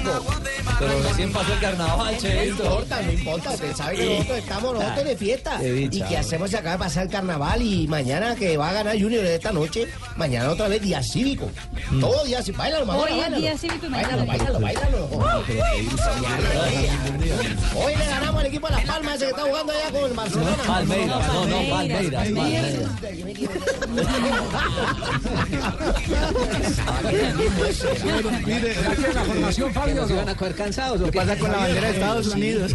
[0.00, 0.24] Cívico.
[0.78, 3.50] Pero recién pasó el carnaval, No importa, no importa.
[3.50, 5.58] Usted sabe que nosotros estamos nosotros de fiesta.
[5.58, 8.70] Qué dicha, y que hacemos se acaba de pasar el carnaval y mañana que va
[8.70, 9.86] a ganar Junior esta noche,
[10.16, 11.50] mañana otra vez día cívico.
[12.00, 12.62] Todo día cívico.
[12.62, 13.00] Báilalo, mamá.
[13.00, 13.36] Hoy es báilalo.
[13.40, 15.40] día cívico y mañana Báilalo, báilalo, báilalo.
[17.76, 20.16] Hoy le ganamos al equipo de Las Palmas ese que está jugando allá con el
[20.16, 20.56] Barcelona.
[20.66, 22.24] Palmeiras, no, no, Palmeiras.
[22.24, 22.74] Palmeiras.
[28.46, 28.74] Mire,
[29.14, 30.06] la formación, Fabio?
[30.06, 31.00] ¿Se van a coger cansados?
[31.00, 32.72] con la bandera de Estados Unidos?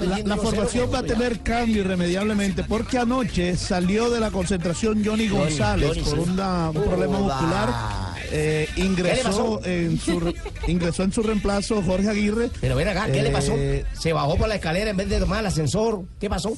[0.00, 5.28] La, la formación va a tener cambio irremediablemente porque anoche salió de la concentración Johnny
[5.28, 8.09] González por una- un problema muscular.
[8.32, 10.34] Eh, ¿Qué le ingresó en su re-
[10.68, 12.50] ingresó en su reemplazo Jorge Aguirre.
[12.60, 13.54] Pero ven acá, ¿qué le pasó?
[13.56, 16.02] Eh, Se bajó por la escalera en vez de tomar el ascensor.
[16.20, 16.56] ¿Qué pasó?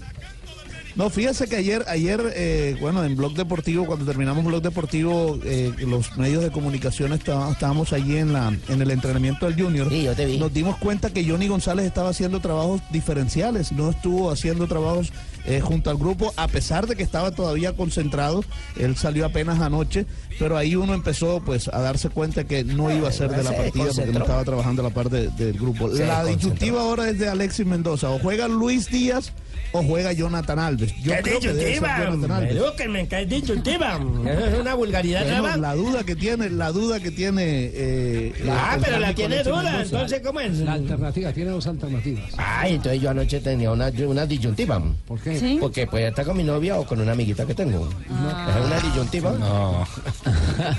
[0.95, 5.73] No, fíjese que ayer, ayer eh, bueno, en Blog Deportivo, cuando terminamos Blog Deportivo, eh,
[5.79, 9.91] los medios de comunicación estábamos allí en la en el entrenamiento del Junior.
[10.39, 15.11] Nos dimos cuenta que Johnny González estaba haciendo trabajos diferenciales, no estuvo haciendo trabajos
[15.47, 18.45] eh, junto al grupo, a pesar de que estaba todavía concentrado.
[18.77, 20.07] Él salió apenas anoche,
[20.39, 23.57] pero ahí uno empezó pues a darse cuenta que no iba a ser de la
[23.57, 25.89] partida porque no estaba trabajando la parte del grupo.
[25.89, 28.11] La disyuntiva ahora es de Alexis Mendoza.
[28.11, 29.33] O juega Luis Díaz
[29.73, 30.95] o juega Jonathan Alves.
[31.03, 31.75] Yo ¿Qué creo que?
[31.79, 32.53] Jonathan Alves.
[32.57, 33.23] Edúquenme, ¿qué?
[33.23, 37.71] Es una vulgaridad Bueno, la duda que tiene, la duda que tiene.
[37.75, 39.83] eh, Ah, el pero la tiene dura, Mendoza.
[39.83, 40.59] entonces, ¿cómo es?
[40.59, 42.25] La alternativa, tiene dos alternativas.
[42.37, 44.83] Ay, entonces yo anoche tenía una, una disyuntiva.
[45.07, 45.39] ¿Por qué?
[45.39, 45.57] ¿Sí?
[45.61, 47.89] Porque puede estar con mi novia o con una amiguita que tengo.
[47.89, 49.33] Es una disyuntiva.
[49.33, 49.87] No.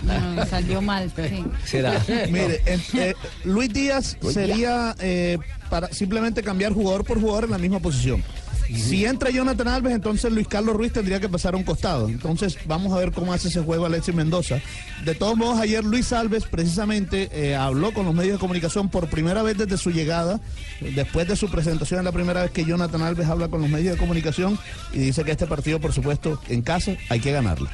[0.04, 1.12] No, salió mal.
[1.16, 1.44] sí.
[2.30, 3.14] Mire, en- eh,
[3.44, 5.38] Luis Díaz sería eh,
[5.70, 8.24] para simplemente cambiar jugador por jugador en la misma posición.
[8.68, 12.08] Si entra Jonathan Alves, entonces Luis Carlos Ruiz tendría que pasar a un costado.
[12.08, 14.60] Entonces vamos a ver cómo hace ese juego Alexis Mendoza.
[15.06, 19.10] De todos modos, ayer Luis Alves precisamente eh, habló con los medios de comunicación por
[19.10, 20.40] primera vez desde su llegada,
[20.80, 23.94] después de su presentación, es la primera vez que Jonathan Alves habla con los medios
[23.94, 24.58] de comunicación
[24.94, 27.70] y dice que este partido, por supuesto, en casa hay que ganarlo.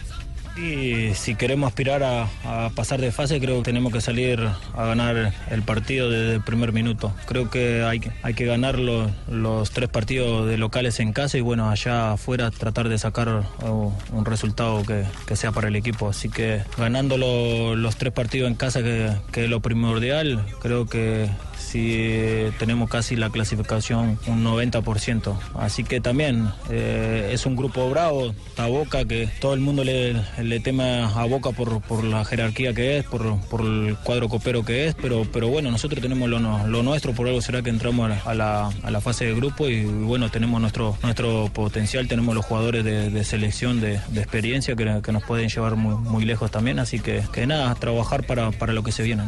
[0.57, 4.39] Y si queremos aspirar a, pasar de fase, creo que tenemos que salir
[4.75, 7.13] a ganar el partido desde el primer minuto.
[7.25, 12.13] Creo que hay, que- ganar los, tres partidos de locales en casa y bueno, allá
[12.13, 16.09] afuera tratar de sacar un resultado que, sea para el equipo.
[16.09, 21.29] Así que ganando lo- los tres partidos en casa, que es lo primordial, creo que
[21.69, 25.37] si tenemos casi la clasificación un 90%.
[25.55, 30.15] Así que también eh, es un grupo bravo, está Boca, que todo el mundo le,
[30.41, 34.65] le teme a Boca por, por la jerarquía que es, por, por el cuadro copero
[34.65, 38.11] que es, pero, pero bueno, nosotros tenemos lo, lo nuestro, por algo será que entramos
[38.25, 42.45] a la, a la, fase de grupo y bueno, tenemos nuestro, nuestro potencial, tenemos los
[42.45, 46.51] jugadores de, de selección, de, de experiencia que, que nos pueden llevar muy, muy lejos
[46.51, 49.23] también, así que, que nada, trabajar para, para lo que se viene.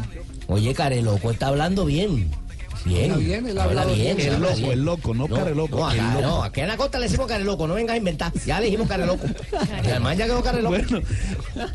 [0.52, 2.30] Oye, Careloco está hablando bien.
[2.84, 3.12] Bien.
[3.12, 4.20] Habla bien, él habla bien.
[4.20, 4.70] El loco, bien.
[4.72, 6.26] el loco, no Careloco, No, el acá, loco.
[6.26, 8.32] no, aquí en la costa le decimos Careloco, no vengas a inventar.
[8.44, 9.26] Ya le dijimos Careloco.
[9.84, 10.76] Y además ya quedó Careloco.
[10.76, 11.00] Bueno,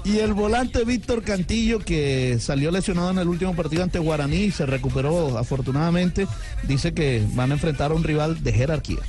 [0.04, 4.52] y el volante Víctor Cantillo, que salió lesionado en el último partido ante Guaraní y
[4.52, 6.28] se recuperó afortunadamente,
[6.64, 9.00] dice que van a enfrentar a un rival de jerarquía.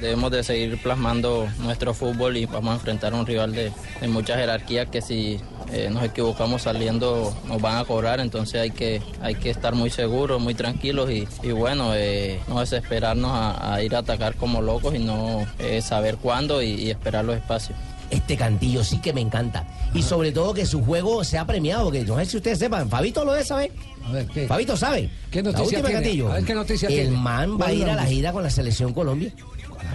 [0.00, 4.08] Debemos de seguir plasmando nuestro fútbol y vamos a enfrentar a un rival de, de
[4.08, 5.40] mucha jerarquía que si
[5.72, 9.88] eh, nos equivocamos saliendo nos van a cobrar, entonces hay que, hay que estar muy
[9.88, 14.60] seguros, muy tranquilos y, y bueno, eh, no desesperarnos a, a ir a atacar como
[14.60, 17.78] locos y no eh, saber cuándo y, y esperar los espacios.
[18.08, 19.66] Este Cantillo sí que me encanta.
[19.92, 23.24] Y sobre todo que su juego sea premiado, porque no sé si ustedes sepan, Fabito
[23.24, 23.72] lo debe saber.
[24.06, 24.46] A ver, ¿qué?
[24.46, 25.10] Fabito sabe.
[25.28, 26.02] ¿Qué La noticia última, tiene?
[26.04, 26.30] Cantillo.
[26.30, 27.10] A ver, ¿qué noticia El tiene?
[27.16, 29.32] man va a ir a la gira con la selección Colombia.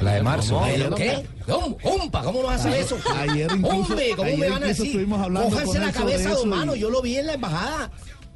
[0.02, 0.56] La de marzo.
[0.56, 0.68] ¿Cómo?
[0.68, 1.26] ¿Pero qué?
[1.46, 1.78] ¿Cómo?
[1.84, 2.98] Umpa, ¿cómo no vas a saber eso?
[3.18, 5.08] Ayer incluso- Hombre, ¿cómo me van a decir?
[5.08, 6.76] Cójanse con la cabeza, don mano.
[6.76, 7.92] Yo lo vi en la embajada.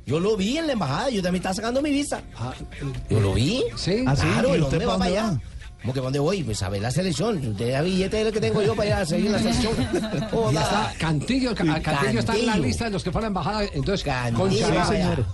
[0.06, 1.10] Yo lo vi en la embajada.
[1.10, 2.22] Yo también estaba sacando mi visa.
[2.38, 2.54] Ah,
[3.10, 3.64] Yo lo vi.
[3.76, 4.04] Sí.
[4.08, 4.22] ¿Ah, sí?
[4.22, 5.40] Claro, ¿Y ¿y usted va para allá?
[5.82, 6.44] ¿Cómo que dónde voy?
[6.44, 7.38] Pues a ver la selección.
[7.48, 9.74] Usted da billete de lo que tengo yo para ir a seguir la selección.
[11.00, 12.68] Cantillo, Ca- Cantillo está en la Cantillo.
[12.68, 13.70] lista de los que fueron a la embajada.
[13.74, 15.26] Entonces, con Cantillo, señor.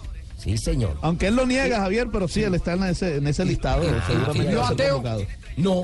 [0.42, 0.98] Sí, señor.
[1.02, 3.84] Aunque él lo niega, Javier, pero sí, él está en ese, en ese listado.
[4.08, 4.94] seguramente ¿Y yo va a ser ateo?
[4.96, 5.26] convocado.
[5.58, 5.84] No.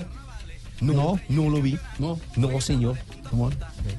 [0.79, 1.77] No, no lo vi.
[1.99, 2.19] No.
[2.35, 2.97] No, señor.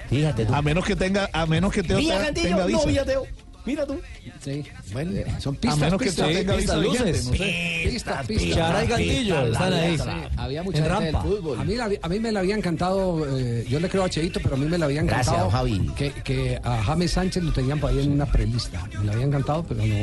[0.09, 0.55] Fíjate tú.
[0.55, 2.87] A menos que tenga, a menos que Mira, tenga, no, visa.
[2.87, 3.27] mira, Teo.
[3.69, 4.01] Mira tú.
[4.41, 4.65] Sí.
[4.93, 6.29] Bueno, son A pistas, menos que pistas.
[6.29, 7.27] Tenga pistas, luces.
[7.27, 7.83] no sé.
[7.91, 8.55] Pistas, pistas.
[8.57, 9.97] Chara y Cantillo están ahí.
[10.39, 11.29] Había mucha En gente del rampa.
[11.29, 11.61] fútbol.
[11.61, 14.41] A mí, la- a mí me la habían cantado, eh, yo le creo a Cheito,
[14.43, 15.51] pero a mí me la habían Gracias, cantado.
[15.51, 15.91] Javi.
[15.95, 18.89] Que, que a James Sánchez lo tenían por ahí en una prelista.
[18.99, 19.95] Me la habían cantado, pero no.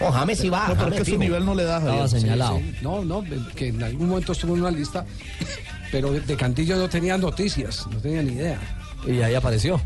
[0.00, 0.68] Oh, James sí va.
[0.68, 2.04] No, pero es James que su nivel no le da, Javier.
[2.04, 2.58] Estaba señalado.
[2.58, 3.24] Sí, no, no,
[3.56, 5.04] que en algún momento estuvo en una lista,
[5.90, 8.60] pero de Cantillo no tenía noticias, no tenía ni idea.
[9.06, 9.80] Y ahí apareció.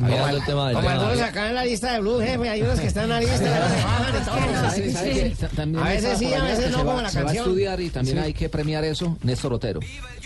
[0.00, 1.00] Como, dando el tema del como tema.
[1.02, 3.34] algunos acá en la lista de Blue, jefe, hay unos que están en la lista
[3.36, 4.34] y otros se bajan y todo.
[4.70, 7.16] ¿Sabe- sabe que ta- también A veces sí, a veces no, como va- la Se
[7.18, 7.44] va a canción.
[7.46, 8.22] estudiar y también Sí.
[8.24, 9.16] hay que premiar eso.
[9.22, 9.80] Néstor Otero.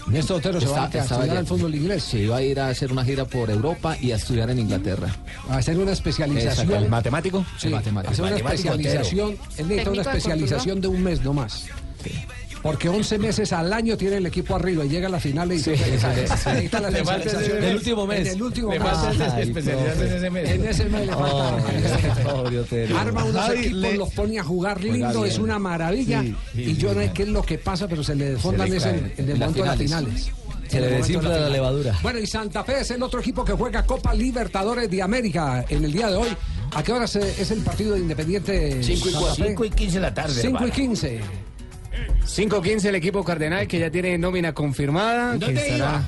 [0.08, 2.42] Néstor Otero se va a Está- a estaba estudiar el fútbol inglés, Sí, iba a
[2.42, 5.08] ir a hacer una gira por Europa y a estudiar en Inglaterra.
[5.48, 6.72] a hacer una especialización.
[6.72, 7.44] ¿el matemático?
[7.58, 8.12] Sí, El matemático.
[8.12, 9.30] hacer una Matemático especialización.
[9.58, 11.66] Él necesita una especialización de un mes no más.
[12.62, 15.58] Porque 11 meses al año tiene el equipo arriba y llega a la final y
[15.58, 18.20] Sí, necesita sí, la Le falta el último mes.
[18.20, 18.88] En el último Le mes.
[18.92, 20.50] ese en mes.
[20.50, 21.56] En ese mes le falta.
[23.00, 26.22] Arma unos equipos, le- los pone a jugar lindo, es una maravilla.
[26.22, 28.68] Sí, sí, y yo no sé qué es lo que pasa, pero se le desfondan
[28.72, 28.78] en,
[29.30, 30.30] el momento de las finales.
[30.68, 31.52] Se le desinfla de la final.
[31.52, 31.98] levadura.
[32.02, 35.84] Bueno, y Santa Fe es el otro equipo que juega Copa Libertadores de América en
[35.84, 36.28] el día de hoy.
[36.74, 38.82] ¿A qué hora se- es el partido de Independiente?
[38.82, 39.44] Cinco y Santa cua- Fe?
[39.48, 40.72] cinco y quince de la tarde, 5 y hermano.
[40.72, 41.20] 15.
[42.24, 45.32] 5-15 el equipo cardenal que ya tiene nómina confirmada.
[45.36, 46.04] ¿Dónde que estará iba?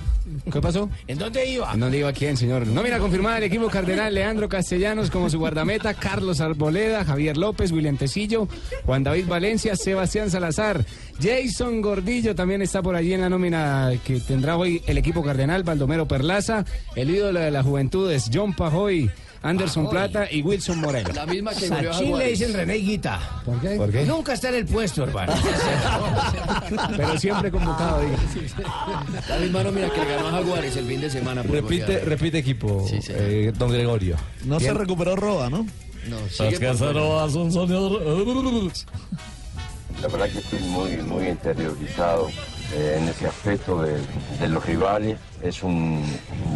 [0.51, 0.89] ¿Qué pasó?
[1.07, 1.75] ¿En dónde iba?
[1.77, 2.67] No digo a quién, señor.
[2.67, 7.99] Nómina confirmada del equipo cardenal Leandro Castellanos como su guardameta, Carlos Arboleda, Javier López, William
[7.99, 8.49] Tecillo,
[8.87, 10.85] Juan David Valencia, Sebastián Salazar,
[11.21, 15.63] Jason Gordillo también está por allí en la nómina que tendrá hoy el equipo cardenal,
[15.63, 16.65] Baldomero Perlaza,
[16.97, 19.11] el ídolo de la juventud es John Pajoy.
[19.45, 21.11] Anderson Plata y Wilson Moreno.
[21.15, 23.21] La misma que A goleó a Chile le dicen René Guita.
[23.45, 23.77] ¿Por qué?
[23.77, 24.05] ¿Por qué?
[24.07, 25.35] Nunca está en el puesto, hermano.
[26.97, 28.17] Pero siempre convocado, diga.
[29.29, 31.43] La misma nómina que le ganó a Jaguares el fin de semana.
[31.43, 33.21] por Repite, repite equipo, Sí, señor.
[33.23, 34.17] eh, don Gregorio.
[34.45, 35.67] No se recuperó Roa, ¿no?
[36.09, 38.87] No, sigue que se roban son sonidos.
[40.01, 42.29] La verdad que estoy muy, muy interiorizado
[42.75, 43.99] eh, en ese aspecto de,
[44.49, 45.19] los rivales.
[45.43, 46.05] Es un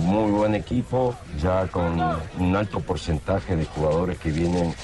[0.04, 2.00] muy buen equipo, ya con
[2.38, 4.74] un alto porcentaje de jugadores que vienen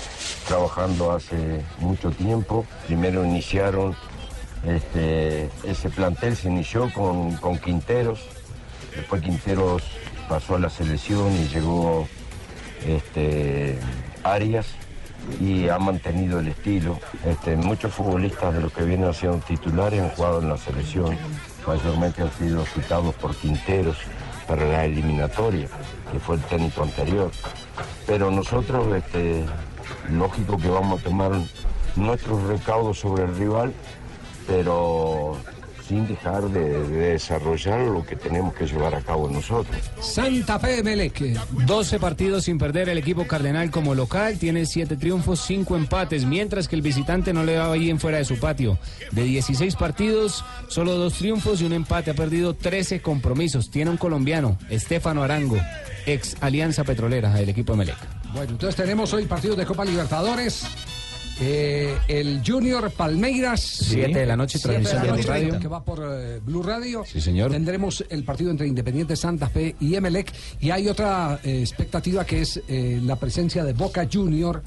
[0.46, 2.64] trabajando hace mucho tiempo.
[2.86, 3.96] Primero iniciaron,
[4.66, 8.20] este, ese plantel se inició con, con Quinteros,
[8.94, 9.82] después Quinteros
[10.28, 12.06] pasó a la selección y llegó
[12.86, 13.78] este,
[14.22, 14.66] Arias
[15.40, 16.98] y ha mantenido el estilo.
[17.24, 21.16] Este, muchos futbolistas de los que vienen siendo titulares han jugado en la selección,
[21.66, 23.98] mayormente han sido citados por Quinteros
[24.46, 25.68] para la eliminatoria,
[26.12, 27.30] que fue el técnico anterior.
[28.06, 29.44] Pero nosotros, este,
[30.10, 31.32] lógico que vamos a tomar
[31.96, 33.72] nuestros recaudos sobre el rival,
[34.46, 35.36] pero
[35.86, 39.76] sin dejar de, de desarrollar lo que tenemos que llevar a cabo nosotros.
[40.00, 41.20] Santa Fe Melec.
[41.66, 44.38] 12 partidos sin perder el equipo cardenal como local.
[44.38, 46.24] Tiene 7 triunfos, 5 empates.
[46.24, 48.78] Mientras que el visitante no le va bien fuera de su patio.
[49.12, 52.10] De 16 partidos, solo 2 triunfos y un empate.
[52.10, 53.70] Ha perdido 13 compromisos.
[53.70, 55.58] Tiene un colombiano, Estefano Arango,
[56.06, 57.96] ex Alianza Petrolera del equipo de Melec.
[58.32, 60.66] Bueno, entonces tenemos hoy partidos de Copa Libertadores.
[61.40, 63.60] Eh, el Junior Palmeiras.
[63.60, 65.58] Siete de la noche, transmisión de la noche, Radio.
[65.58, 67.04] Que va por eh, Blue Radio.
[67.04, 67.50] Sí, señor.
[67.50, 70.32] Tendremos el partido entre Independiente Santa Fe y Emelec.
[70.60, 74.62] Y hay otra eh, expectativa que es la presencia de Boca Junior.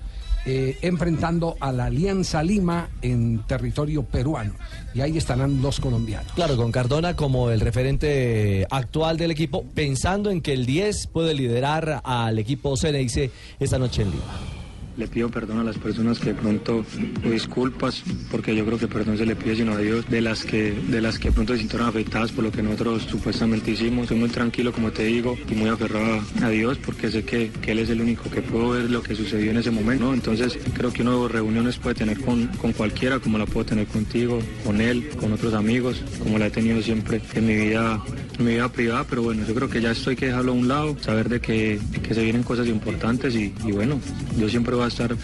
[0.46, 4.54] enfrentando a la Alianza Lima en territorio peruano.
[4.94, 6.32] Y ahí estarán los colombianos.
[6.34, 11.34] Claro, con Cardona como el referente actual del equipo, pensando en que el 10 puede
[11.34, 14.57] liderar al equipo Ceneice esta noche en Lima.
[14.98, 16.84] Le pido perdón a las personas que de pronto,
[17.24, 20.44] o disculpas, porque yo creo que perdón se le pide sino a Dios, de las
[20.44, 24.04] que, de las que pronto se sintieron afectadas por lo que nosotros supuestamente hicimos.
[24.04, 27.80] Estoy muy tranquilo, como te digo, y muy aferrado a Dios, porque sé que, Él
[27.80, 30.14] es el único que puedo ver lo que sucedió en ese momento.
[30.14, 34.40] Entonces creo que uno reuniones puede tener con, con cualquiera, como la puedo tener contigo,
[34.66, 38.04] con él, con otros amigos, como la he tenido siempre en mi vida,
[38.40, 40.68] mi vida privada, pero bueno, yo creo que ya esto hay que dejarlo a un
[40.68, 44.00] lado, saber de que, que se vienen cosas importantes y, y bueno,
[44.38, 45.16] yo siempre voy a estar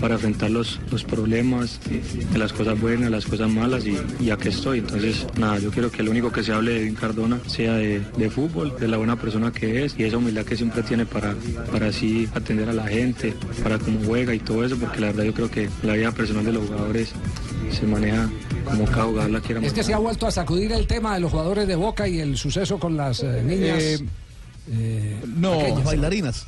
[0.00, 4.48] para enfrentar los, los problemas, de las cosas buenas, las cosas malas y, y aquí
[4.48, 4.78] estoy.
[4.78, 8.00] Entonces, nada, yo quiero que lo único que se hable de Edwin Cardona sea de,
[8.16, 11.34] de fútbol, de la buena persona que es y esa humildad que siempre tiene para,
[11.70, 15.24] para así atender a la gente, para cómo juega y todo eso, porque la verdad
[15.24, 17.12] yo creo que la vida personal de los jugadores
[17.70, 18.28] se maneja
[18.64, 21.20] como cada jugador la quiera Es que se ha vuelto a sacudir el tema de
[21.20, 23.82] los jugadores de Boca y el suceso con las eh, niñas.
[23.82, 23.98] Eh,
[24.72, 25.84] eh, No, pequeñas.
[25.84, 26.46] bailarinas.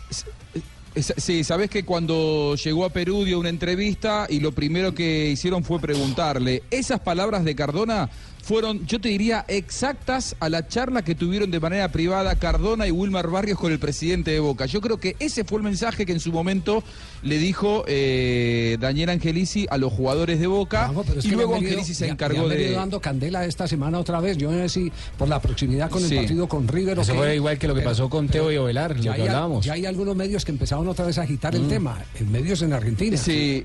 [0.94, 5.62] Sí, sabes que cuando llegó a Perú dio una entrevista y lo primero que hicieron
[5.62, 8.08] fue preguntarle, esas palabras de Cardona
[8.46, 12.92] fueron, yo te diría, exactas a la charla que tuvieron de manera privada Cardona y
[12.92, 14.66] Wilmar Barrios con el presidente de Boca.
[14.66, 16.84] Yo creo que ese fue el mensaje que en su momento
[17.22, 21.70] le dijo eh, Daniel Angelici a los jugadores de Boca Vamos, y que luego venido-
[21.72, 22.70] Angelici se encargó de...
[22.70, 24.36] dando candela esta semana otra vez.
[24.36, 27.18] Yo no sé si por la proximidad con el partido con River o Eso qué,
[27.18, 29.28] fue igual que lo que pero- pasó con Teo y Ovelar, lo ya que hay
[29.28, 29.64] al- hablábamos.
[29.66, 31.68] Ya hay algunos medios que empezaron otra vez a agitar el Mm.
[31.68, 32.04] tema.
[32.20, 33.16] En medios en Argentina.
[33.16, 33.64] Sí.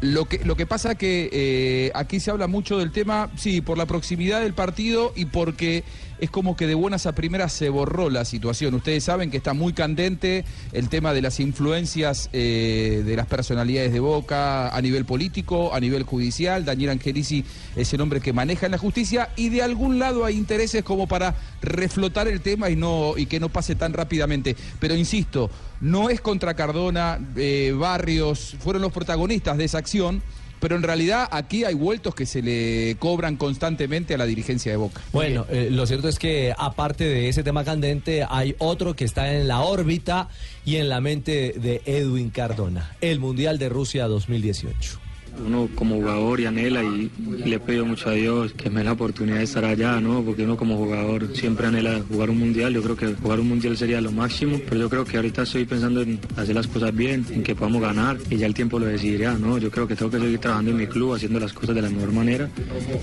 [0.00, 3.78] Lo que, lo que pasa que eh, aquí se habla mucho del tema, sí, por
[3.78, 5.84] la proximidad del partido y porque
[6.18, 8.74] es como que de buenas a primeras se borró la situación.
[8.74, 13.92] Ustedes saben que está muy candente el tema de las influencias eh, de las personalidades
[13.92, 16.64] de Boca a nivel político, a nivel judicial.
[16.64, 17.44] Daniel Angelici
[17.76, 21.06] es el hombre que maneja en la justicia y de algún lado hay intereses como
[21.06, 24.56] para reflotar el tema y, no, y que no pase tan rápidamente.
[24.80, 25.50] Pero insisto,
[25.80, 30.22] no es contra Cardona, eh, Barrios, fueron los protagonistas de esa acción,
[30.64, 34.78] pero en realidad aquí hay vueltos que se le cobran constantemente a la dirigencia de
[34.78, 35.02] Boca.
[35.12, 39.34] Bueno, eh, lo cierto es que aparte de ese tema candente, hay otro que está
[39.34, 40.30] en la órbita
[40.64, 45.03] y en la mente de Edwin Cardona, el Mundial de Rusia 2018.
[45.44, 47.10] Uno como jugador y anhela y,
[47.44, 50.22] le pido mucho a Dios que me dé la oportunidad de estar allá, ¿no?
[50.22, 52.72] Porque uno como jugador siempre anhela jugar un mundial.
[52.72, 55.64] Yo creo que jugar un mundial sería lo máximo, pero yo creo que ahorita estoy
[55.64, 58.86] pensando en hacer las cosas bien, en que podamos ganar y ya el tiempo lo
[58.86, 59.58] decidirá, ¿no?
[59.58, 61.90] Yo creo que tengo que seguir trabajando en mi club, haciendo las cosas de la
[61.90, 62.48] mejor manera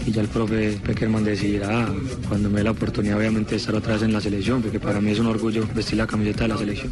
[0.06, 1.88] y ya el profe Peckerman decidirá
[2.28, 5.02] cuando me dé la oportunidad, obviamente, de estar otra vez en la selección, porque para
[5.02, 6.92] mí es un orgullo vestir la camiseta de la selección.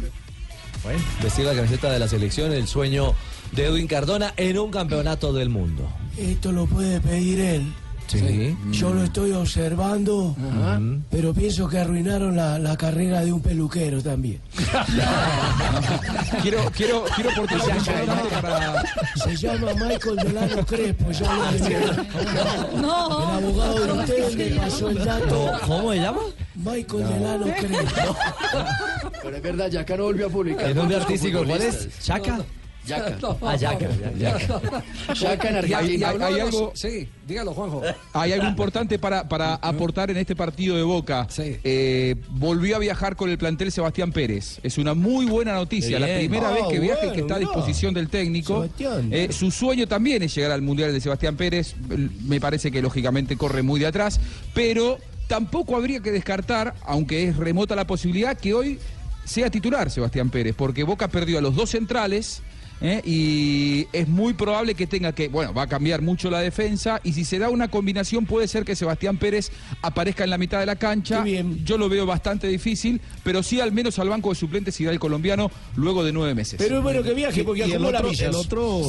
[0.82, 3.14] Bueno, vestir la camiseta de la selección, el sueño
[3.52, 5.88] de Edwin Cardona en un campeonato del mundo.
[6.16, 7.72] Esto lo puede pedir él.
[8.06, 8.56] Sí.
[8.72, 10.34] Yo lo estoy observando,
[11.10, 14.40] pero pienso que arruinaron la, la carrera de un peluquero también.
[16.42, 18.82] quiero, quiero, quiero oportunidad para...
[19.14, 22.06] Se llama Michael Delano Crespo, lo decía.
[22.80, 23.38] No.
[23.38, 25.52] El abogado de ustedes me pasó el dato.
[25.66, 26.20] ¿Cómo se llama?
[26.56, 28.16] Michael Delano Crespo.
[29.22, 30.66] Pero es verdad, Yaca no volvió a publicar.
[30.68, 31.88] ¿El nombre artístico cuál es?
[32.02, 32.40] ¿Chaca?
[32.86, 33.18] Yaca.
[33.42, 33.88] Ah, Yaca.
[34.18, 34.82] Yaca.
[35.14, 35.78] Yaca en Argentina.
[36.08, 37.82] hay- hay algo- Sí, dígalo, Juanjo.
[38.12, 41.26] Hay algo importante para, para aportar en este partido de Boca.
[41.38, 44.58] Eh, volvió a viajar con el plantel Sebastián Pérez.
[44.62, 45.98] Es una muy buena noticia.
[45.98, 46.10] Bien.
[46.10, 48.68] La primera Ah, vez que viaja y que está a disposición del técnico.
[49.10, 51.74] Eh, su sueño también es llegar al Mundial de Sebastián Pérez.
[52.24, 54.20] Me parece que lógicamente corre muy de atrás.
[54.54, 58.78] Pero tampoco habría que descartar, aunque es remota la posibilidad, que hoy
[59.24, 60.54] sea titular Sebastián Pérez.
[60.56, 62.42] Porque Boca perdió a los dos centrales.
[62.80, 63.00] ¿Eh?
[63.04, 67.12] y es muy probable que tenga que, bueno, va a cambiar mucho la defensa y
[67.12, 69.50] si se da una combinación puede ser que Sebastián Pérez
[69.82, 71.24] aparezca en la mitad de la cancha.
[71.64, 74.98] Yo lo veo bastante difícil, pero sí al menos al banco de suplentes irá el
[75.00, 76.56] colombiano luego de nueve meses.
[76.58, 78.82] Pero es bueno que viaje porque Y el acumula otro, el, otro,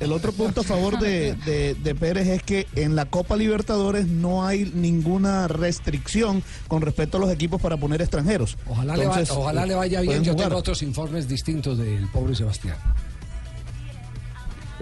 [0.00, 4.06] el otro punto a favor de, de- de Pérez es que en la Copa Libertadores
[4.06, 8.56] no hay ninguna restricción con respecto a los equipos para poner extranjeros.
[8.66, 10.22] Ojalá, le, va- Entonces, ojalá le vaya bien.
[10.24, 10.48] Yo jugar.
[10.48, 12.76] tengo otros informes distintos del pobre Sebastián.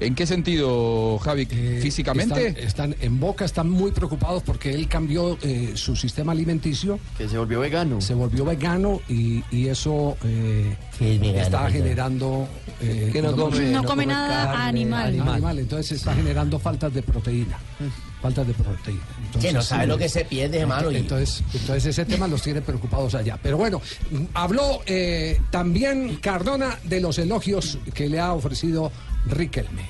[0.00, 1.46] ¿En qué sentido, Javi?
[1.46, 2.48] ¿Físicamente?
[2.48, 7.00] Están, están en Boca, están muy preocupados porque él cambió eh, su sistema alimenticio.
[7.16, 8.00] Que se volvió vegano.
[8.00, 12.48] Se volvió vegano y, y eso eh, vegano, está generando...
[12.80, 15.20] eh, Que no come- no come nada animal.
[15.20, 15.58] animal.
[15.58, 17.58] Entonces está generando faltas de proteína.
[18.22, 19.00] Faltas de proteína.
[19.40, 20.90] Que no sabe lo que se pierde, hermano.
[20.92, 23.38] y- Entonces, entonces ese tema los tiene preocupados allá.
[23.42, 23.80] Pero bueno,
[24.10, 28.90] mm, habló eh, también Cardona de los elogios que le ha ofrecido
[29.30, 29.82] Riquelme.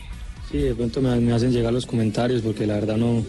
[0.51, 3.25] Sí, de pronto me, me hacen llegar los comentarios porque la verdad no,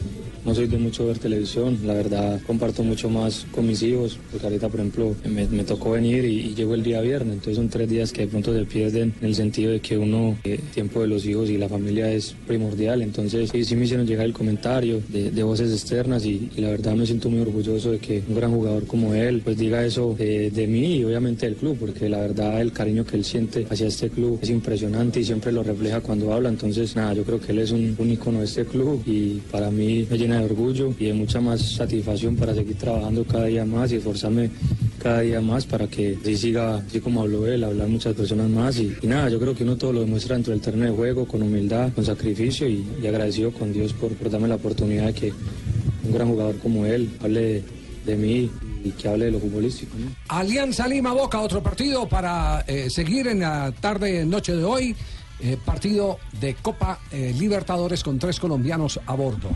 [0.46, 4.46] no soy de mucho ver televisión, la verdad comparto mucho más con mis hijos, porque
[4.48, 7.90] ahorita por ejemplo me, me tocó venir y, y el día viernes, entonces son tres
[7.90, 11.02] días que de pronto se pierden en el sentido de que uno, eh, el tiempo
[11.02, 14.34] de los hijos y la familia es primordial, entonces sí, sí me hicieron llegar el
[14.34, 18.22] comentario de, de voces externas y, y la verdad me siento muy orgulloso de que
[18.28, 21.78] un gran jugador como él pues diga eso de, de mí y obviamente del club,
[21.80, 25.52] porque la verdad el cariño que él siente hacia este club es impresionante y siempre
[25.52, 28.66] lo refleja cuando habla, entonces nada, yo creo que él es un, un de este
[28.66, 32.77] club y para mí me llena de orgullo y de mucha más satisfacción para seguir
[32.77, 34.49] trabajando cada día más y esforzarme
[35.01, 38.77] cada día más para que así siga, así como habló él, hablar muchas personas más
[38.77, 41.25] y, y nada, yo creo que uno todo lo demuestra dentro del terreno de juego,
[41.25, 45.13] con humildad, con sacrificio y, y agradecido con Dios por, por darme la oportunidad de
[45.13, 45.34] que
[46.03, 47.63] un gran jugador como él hable de,
[48.05, 48.51] de mí
[48.84, 49.95] y que hable de lo futbolístico.
[49.97, 50.07] ¿no?
[50.27, 54.95] Alianza Lima Boca, otro partido para eh, seguir en la tarde, noche de hoy.
[55.41, 59.49] eh, partido de Copa eh, Libertadores con tres colombianos a bordo.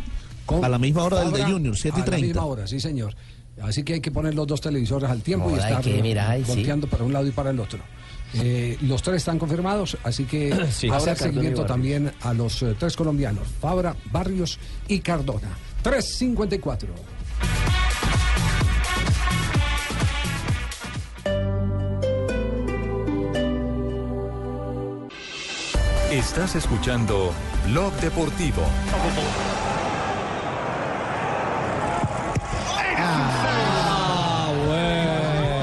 [0.62, 2.28] A la misma hora del de Junior, 7 y A la 30.
[2.28, 3.16] misma hora, sí, señor.
[3.62, 6.44] Así que hay que poner los dos televisores al tiempo y estar que mirar, ay,
[6.44, 6.52] sí.
[6.56, 7.80] volteando para un lado y para el otro.
[8.36, 10.89] Eh, los tres están confirmados, así que Sí.
[10.89, 15.50] hacer seguimiento también a los eh, tres colombianos, Fabra, Barrios y Cardona.
[15.84, 16.89] 354.
[26.12, 27.32] Estás escuchando
[27.68, 28.62] Blog Deportivo.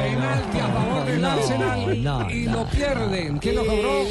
[0.02, 3.38] Penalti a favor del Arsenal no, y lo pierden.
[3.38, 4.02] ¿Quién lo cobró?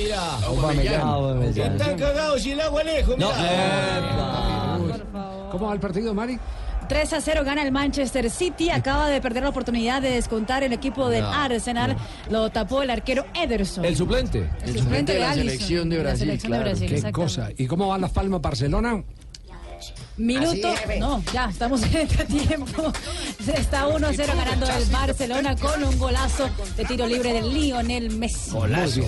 [1.41, 3.15] Están cagados y el agua lejos.
[5.51, 6.39] ¿Cómo va el partido, Mari?
[6.87, 8.69] 3 a 0 gana el Manchester City.
[8.71, 11.95] Acaba de perder la oportunidad de descontar el equipo del No, Arsenal.
[12.29, 13.85] Lo tapó el arquero Ederson.
[13.85, 14.49] El suplente.
[14.65, 16.69] El suplente de la selección de la Brasil, selección de claro.
[16.71, 17.49] Brasil, Qué cosa.
[17.57, 19.03] ¿Y cómo van las palmas Barcelona?
[20.19, 22.91] Minuto, no, ya estamos en este tiempo.
[23.55, 28.11] Está 1 a 0 ganando el Barcelona con un golazo de tiro libre de Lionel
[28.11, 28.51] Messi.
[28.51, 29.01] Golazo.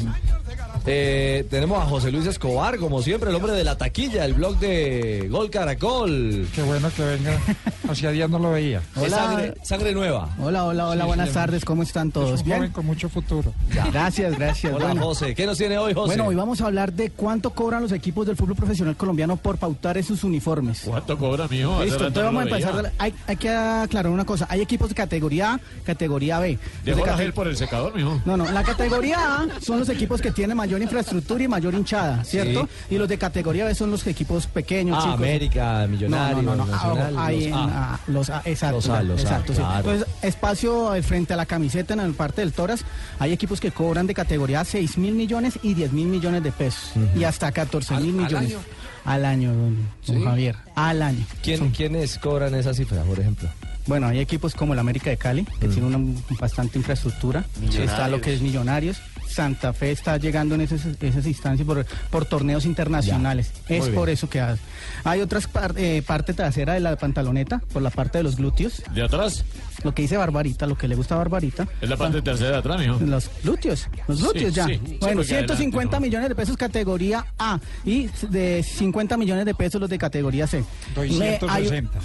[0.85, 4.57] Eh, tenemos a José Luis Escobar, como siempre, el hombre de la taquilla, el blog
[4.57, 6.47] de Gol Caracol.
[6.55, 7.39] Qué bueno que venga
[7.87, 8.81] hacía días no lo veía.
[8.99, 10.29] Es sangre, sangre nueva.
[10.39, 12.31] Hola, hola, hola, Sí, buenas sí, tardes, ¿cómo están todos?
[12.31, 12.57] Es un ¿Bien?
[12.57, 13.53] joven con mucho futuro.
[13.91, 14.73] Gracias, gracias.
[14.73, 15.03] Hola, Bueno.
[15.05, 15.35] José.
[15.35, 16.07] ¿Qué nos tiene hoy, José?
[16.07, 19.57] Bueno, hoy vamos a hablar de cuánto cobran los equipos del fútbol profesional colombiano por
[19.57, 20.81] pautar esos uniformes.
[20.85, 21.83] ¿Cuánto cobra, mijo?
[21.83, 22.91] Listo, entonces vamos a empezar.
[22.97, 24.47] Hay, hay que aclarar una cosa.
[24.49, 26.57] Hay equipos de categoría A, categoría B.
[26.85, 28.19] Dejó de la cate- gel por el secador, mijo.
[28.25, 32.23] No, no, la categoría A son los equipos que tienen mayor infraestructura y mayor hinchada,
[32.23, 32.69] ¿cierto?
[32.89, 35.17] Y los de categoría B son los equipos pequeños, Ah, chicos.
[35.17, 36.71] América, Millonarios, no, no, no, no.
[36.71, 37.93] Nacional, Ah, los en, A.
[37.93, 38.75] ah, los A, exacto.
[38.77, 39.59] Los A, los A, exacto, sí.
[39.59, 39.77] claro.
[39.91, 42.85] Entonces, espacio eh, frente a la camiseta en la parte del Toras,
[43.19, 46.91] hay equipos que cobran de categoría 6 mil millones y 10 mil millones de pesos.
[47.15, 48.49] Y hasta 14 mil ¿Al- al millones.
[48.51, 48.59] año?
[49.03, 50.23] Al año, don, don Sí.
[50.23, 50.55] Javier.
[50.75, 51.25] Al año.
[51.41, 53.49] ¿Quién, ¿Quiénes cobran esa cifra, por ejemplo?
[53.87, 55.99] Bueno, hay equipos como el América de Cali, que tiene una
[56.39, 57.43] bastante infraestructura.
[57.75, 58.97] Está lo que es Millonarios.
[59.31, 63.51] Santa Fe está llegando en esas, esas instancias por, por torneos internacionales.
[63.67, 63.75] Ya.
[63.77, 64.57] Es por eso que hay.
[65.03, 68.83] Hay otras par- eh, parte trasera de la pantaloneta, por la parte de los glúteos.
[68.93, 69.43] ¿De atrás?
[69.83, 71.67] Lo que dice Barbarita, lo que le gusta a Barbarita.
[71.81, 72.99] Es la parte tercera de atrás, mijo.
[72.99, 74.65] Los glúteos, los glúteos Sí, ya.
[74.65, 75.99] sí, bueno, porque 150 adelante, ¿no?
[76.01, 80.63] millones de pesos categoría A y de 50 millones de pesos los de categoría C.
[80.95, 81.99] Me- hay- 260.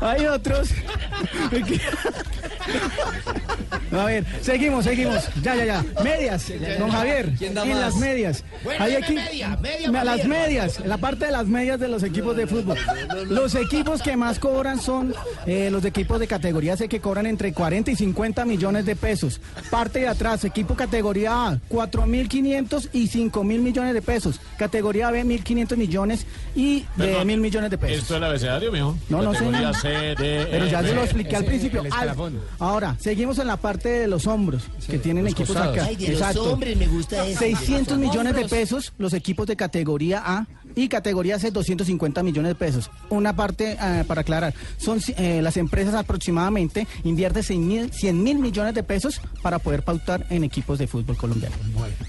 [0.00, 0.68] Hay otros.
[3.92, 5.28] A ver, seguimos, seguimos.
[5.42, 5.84] Ya, ya, ya.
[6.02, 7.32] Medias, don Javier.
[7.38, 7.80] ¿Quién da en más?
[7.80, 8.44] las medias.
[8.64, 11.88] Bueno, Hay deme equi- media, media, Me- las medias, la parte de las medias de
[11.88, 12.76] los equipos de fútbol.
[13.28, 15.14] Los equipos que más cobran son
[15.46, 19.40] eh, los equipos de categoría C que cobran entre 40 y 50 millones de pesos.
[19.70, 24.40] Parte de atrás, equipo categoría A, 4.500 y 5.000 millones de pesos.
[24.58, 27.98] Categoría B, 1.500 millones y de Perdón, 1.000 millones de pesos.
[27.98, 28.96] ¿Esto es el abecedario, mijo?
[29.08, 29.38] No, no sé.
[29.44, 31.82] Categoría C, D, Pero ya se lo expliqué al principio.
[31.92, 32.14] Al-.
[32.58, 35.76] Ahora, seguimos en la parte de los hombros, que tienen los equipos costados.
[35.78, 35.86] acá.
[35.86, 37.38] Ay, de los hombres me gusta eso.
[37.38, 42.50] 600 Los millones de pesos los equipos de categoría A y categoría C 250 millones
[42.50, 42.90] de pesos.
[43.10, 48.38] Una parte eh, para aclarar, son eh, las empresas aproximadamente invierten 100 mil 100 mil
[48.38, 51.54] millones de pesos para poder pautar en equipos de fútbol colombiano.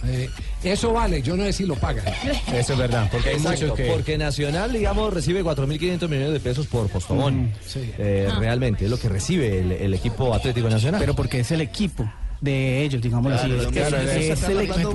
[0.06, 0.30] Eh,
[0.64, 2.06] eso vale, yo no sé si lo pagan.
[2.54, 3.86] Eso es verdad, porque hay Exacto, muchos que...
[3.92, 7.52] porque Nacional, digamos, recibe 4.500 millones de pesos por postobón.
[7.76, 11.00] Eh, Realmente, es lo que recibe el, el equipo Atlético Nacional.
[11.00, 12.10] Pero porque es el equipo
[12.46, 13.72] de ellos, digámoslo Claro, así.
[13.72, 14.90] claro, es, eso es está el hablando equipo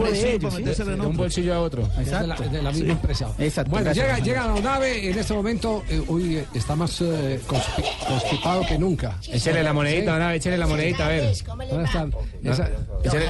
[1.03, 1.83] de un bolsillo a otro.
[2.01, 2.43] Es de la, Exacto.
[2.51, 2.91] de la misma Sí.
[2.93, 3.29] empresa.
[3.39, 7.41] Exacto, Bueno, llega, llega Don Ave, en este momento, eh, hoy eh, está más eh,
[7.47, 9.19] conspi- constipado que nunca.
[9.31, 11.35] Échale la monedita, Nave, échale la monedita, a ver.
[11.69, 12.15] ¿Dónde están?
[12.43, 12.71] Esa-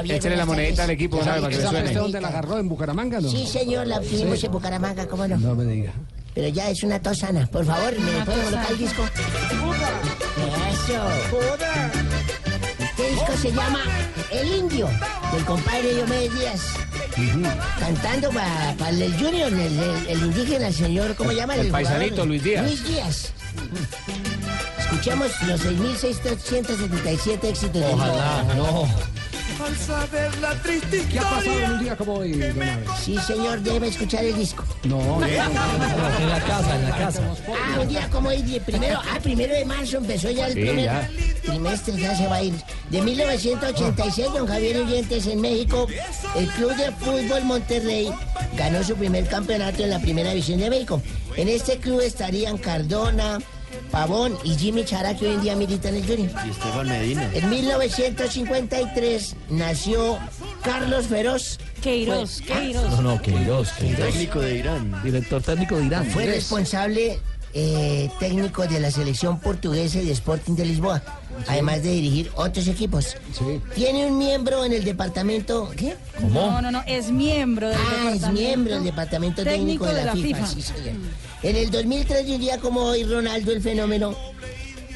[0.05, 1.87] Échale, la monedita al equipo, Nave, para que le suene.
[1.87, 2.59] ¿Este dónde la agarró?
[2.59, 3.29] ¿En Bucaramanga, no?
[3.29, 4.23] Sí, señor, la Sí.
[4.23, 5.37] en Bucaramanga, ¿cómo no?
[5.39, 5.93] No me diga.
[6.35, 7.49] Pero ya es una tos sana.
[7.51, 9.03] Por favor, ¿me puede colocar el disco?
[10.71, 12.39] Eso.
[13.21, 13.81] Disco se llama
[14.31, 14.89] El Indio,
[15.33, 16.61] del compadre Diomedes Díaz.
[17.79, 21.55] Cantando para el Junior, el, el- el indígena, el señor, ¿cómo llama?
[21.57, 22.64] el paisanito, Luis Díaz.
[22.64, 23.33] Luis Díaz.
[24.79, 28.89] Escuchemos los 6.677 éxitos Ojalá, no.
[29.66, 32.54] Al saber la triste ¿Qué ha pasado en un día como hoy, Don?
[33.04, 34.64] Sí, señor, debe escuchar el disco.
[34.84, 37.22] No, no, En la casa, en la casa.
[37.48, 40.84] Ah, un día como hoy, primero, ah, primero de marzo empezó ya el Sí, primer
[40.86, 41.11] ya.
[41.42, 42.54] trimestre, ya se va a ir.
[42.90, 45.86] De 1986, don Javier Oyentes en México,
[46.36, 48.11] el Club de Fútbol Monterrey
[48.56, 51.02] ganó su primer campeonato en la primera división de México.
[51.36, 53.38] En este club estarían Cardona,
[53.91, 56.47] Pavón y Jimmy Chara, que hoy en día militan en el Junior.
[56.47, 57.30] Y Esteban Medina.
[57.32, 60.18] En 1953 nació
[60.62, 61.59] Carlos Feroz.
[61.82, 62.91] Queiroz, Queiroz.
[62.91, 64.07] No, no, Queiroz, Queiroz.
[64.07, 65.03] Técnico de Irán.
[65.03, 66.07] Director técnico de Irán.
[66.07, 67.18] Fue responsable
[67.53, 71.03] eh, técnico de la selección portuguesa y de Sporting de Lisboa,
[71.48, 73.16] además de dirigir otros equipos.
[73.74, 75.70] Tiene un miembro en el departamento.
[75.76, 75.96] ¿Qué?
[76.32, 80.46] No, no, no, es miembro del Ah, es miembro del departamento técnico, de la, FIFA.
[80.46, 80.94] sí, señor.
[81.42, 84.14] En el 2003, y un día como hoy, Ronaldo el fenómeno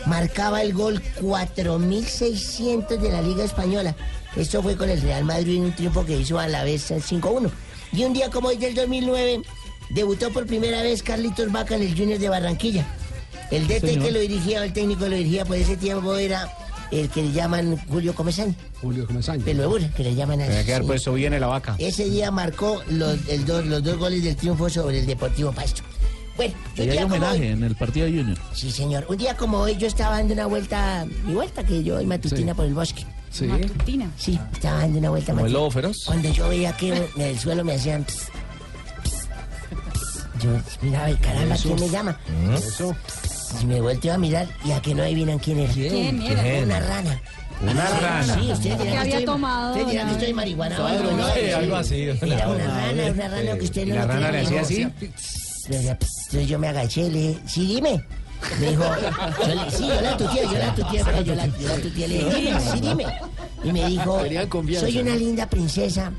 [0.07, 3.94] marcaba el gol 4.600 de la Liga Española.
[4.36, 7.02] Esto fue con el Real Madrid en un triunfo que hizo a la vez el
[7.02, 7.50] 5-1.
[7.92, 9.42] Y un día como hoy del 2009,
[9.95, 12.86] debutó por primera vez Carlitos Vaca en el Junior de Barranquilla.
[13.51, 14.05] El DT Señor.
[14.07, 16.51] que lo dirigía, o el técnico que lo dirigía, por ese tiempo era
[16.90, 18.55] el que le llaman Julio Comesaña.
[18.80, 19.45] Julio Comesaña.
[19.66, 20.51] Burra, que le llaman así.
[20.51, 20.86] Tiene que haber sí.
[20.88, 21.76] puesto bien en la vaca.
[21.78, 25.82] Ese día marcó los, el dos, los dos goles del triunfo sobre el Deportivo Pasto.
[26.36, 28.38] Bueno, un Y hay homenaje hoy- en el partido de Junior.
[28.55, 29.07] Sí, señor.
[29.09, 32.53] Un día como hoy yo estaba dando una vuelta, mi vuelta que yo doy matutina
[32.53, 32.57] Sí.
[32.57, 33.07] por el bosque.
[33.30, 33.45] Sí.
[33.47, 34.11] Matutina.
[34.18, 35.59] Sí, estaba dando una vuelta ¿Como el matutina.
[35.61, 36.05] lobo feroz?
[36.07, 38.05] Cuando yo veía que en el suelo me hacían...
[40.45, 40.51] Yo
[40.82, 41.57] miraba y caramba.
[41.57, 42.18] ¿quién me llama?
[42.55, 42.95] Eso.
[43.62, 45.72] Y me volteo a mirar y a que no adivinan quién era.
[45.72, 46.62] ¿Quién era?
[46.64, 47.22] Una rana.
[47.62, 48.34] Una rana.
[48.34, 50.82] Sí, ustedes Que dirán que había estoy, tomado ustedes dirán que estoy marihuana.
[50.82, 51.24] o Algo ¿no?
[51.26, 52.03] así, algo así.
[52.03, 54.86] Era una rana, una rana que usted no la rana le hacía así.
[54.86, 55.66] "Ps".
[55.70, 58.05] entonces yo me agaché y le dije, sí, dime.
[58.61, 61.76] Me dijo, yo sí, yo la tuteé, yo la tuteé, pero yo la, yo la
[61.76, 63.07] tuteé, le dije, dime, sí, dime.
[63.62, 64.20] Y me dijo,
[64.80, 66.12] soy una linda princesa,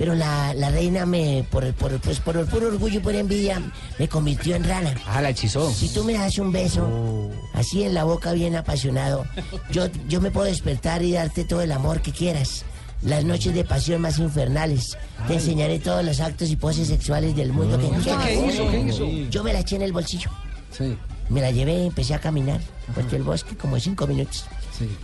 [0.00, 3.60] pero la, la reina me, por, por, pues, por el puro orgullo y por envidia,
[3.98, 4.94] me convirtió en rana.
[5.06, 5.70] Ah, la hechizó.
[5.70, 9.26] Si tú me das un beso, así en la boca bien apasionado,
[9.70, 12.64] yo, yo me puedo despertar y darte todo el amor que quieras.
[13.02, 14.96] Las noches de pasión más infernales.
[15.28, 18.26] Te enseñaré todos los actos y poses sexuales del mundo que ¿Usted quieras.
[18.26, 18.70] qué hizo?
[18.70, 19.06] ¿Qué hizo?
[19.28, 20.30] Yo me la eché en el bolsillo.
[20.70, 20.96] Sí.
[21.28, 22.58] Me la llevé y empecé a caminar
[22.94, 24.46] por el bosque como cinco minutos.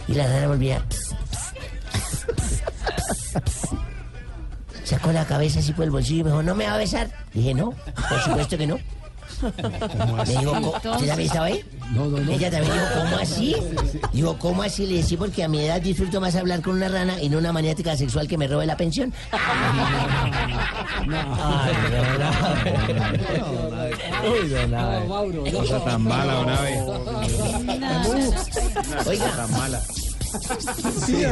[0.09, 0.83] Y la rana volvía.
[4.87, 7.11] Sacó la cabeza así por el bolsillo y me dijo, ¿no me va a besar?
[7.35, 7.75] Dije, no,
[8.09, 8.79] por supuesto que no.
[9.43, 11.63] Me dijo, "¿Co- ¿usted también estaba ahí?
[11.91, 12.33] No, no, no.
[12.33, 13.57] Ella también dijo, ¿cómo así?
[14.13, 14.87] Digo, ¿cómo así?
[14.87, 17.53] Le sí, porque a mi edad disfruto más hablar con una rana y no una
[17.53, 19.13] maniática sexual que me robe la pensión.
[24.25, 25.51] Uy, don Abe.
[25.53, 26.81] Cosa tan mala, don Abe.
[29.07, 29.31] Oiga.
[29.37, 29.81] Tan mala.
[31.07, 31.25] Sí,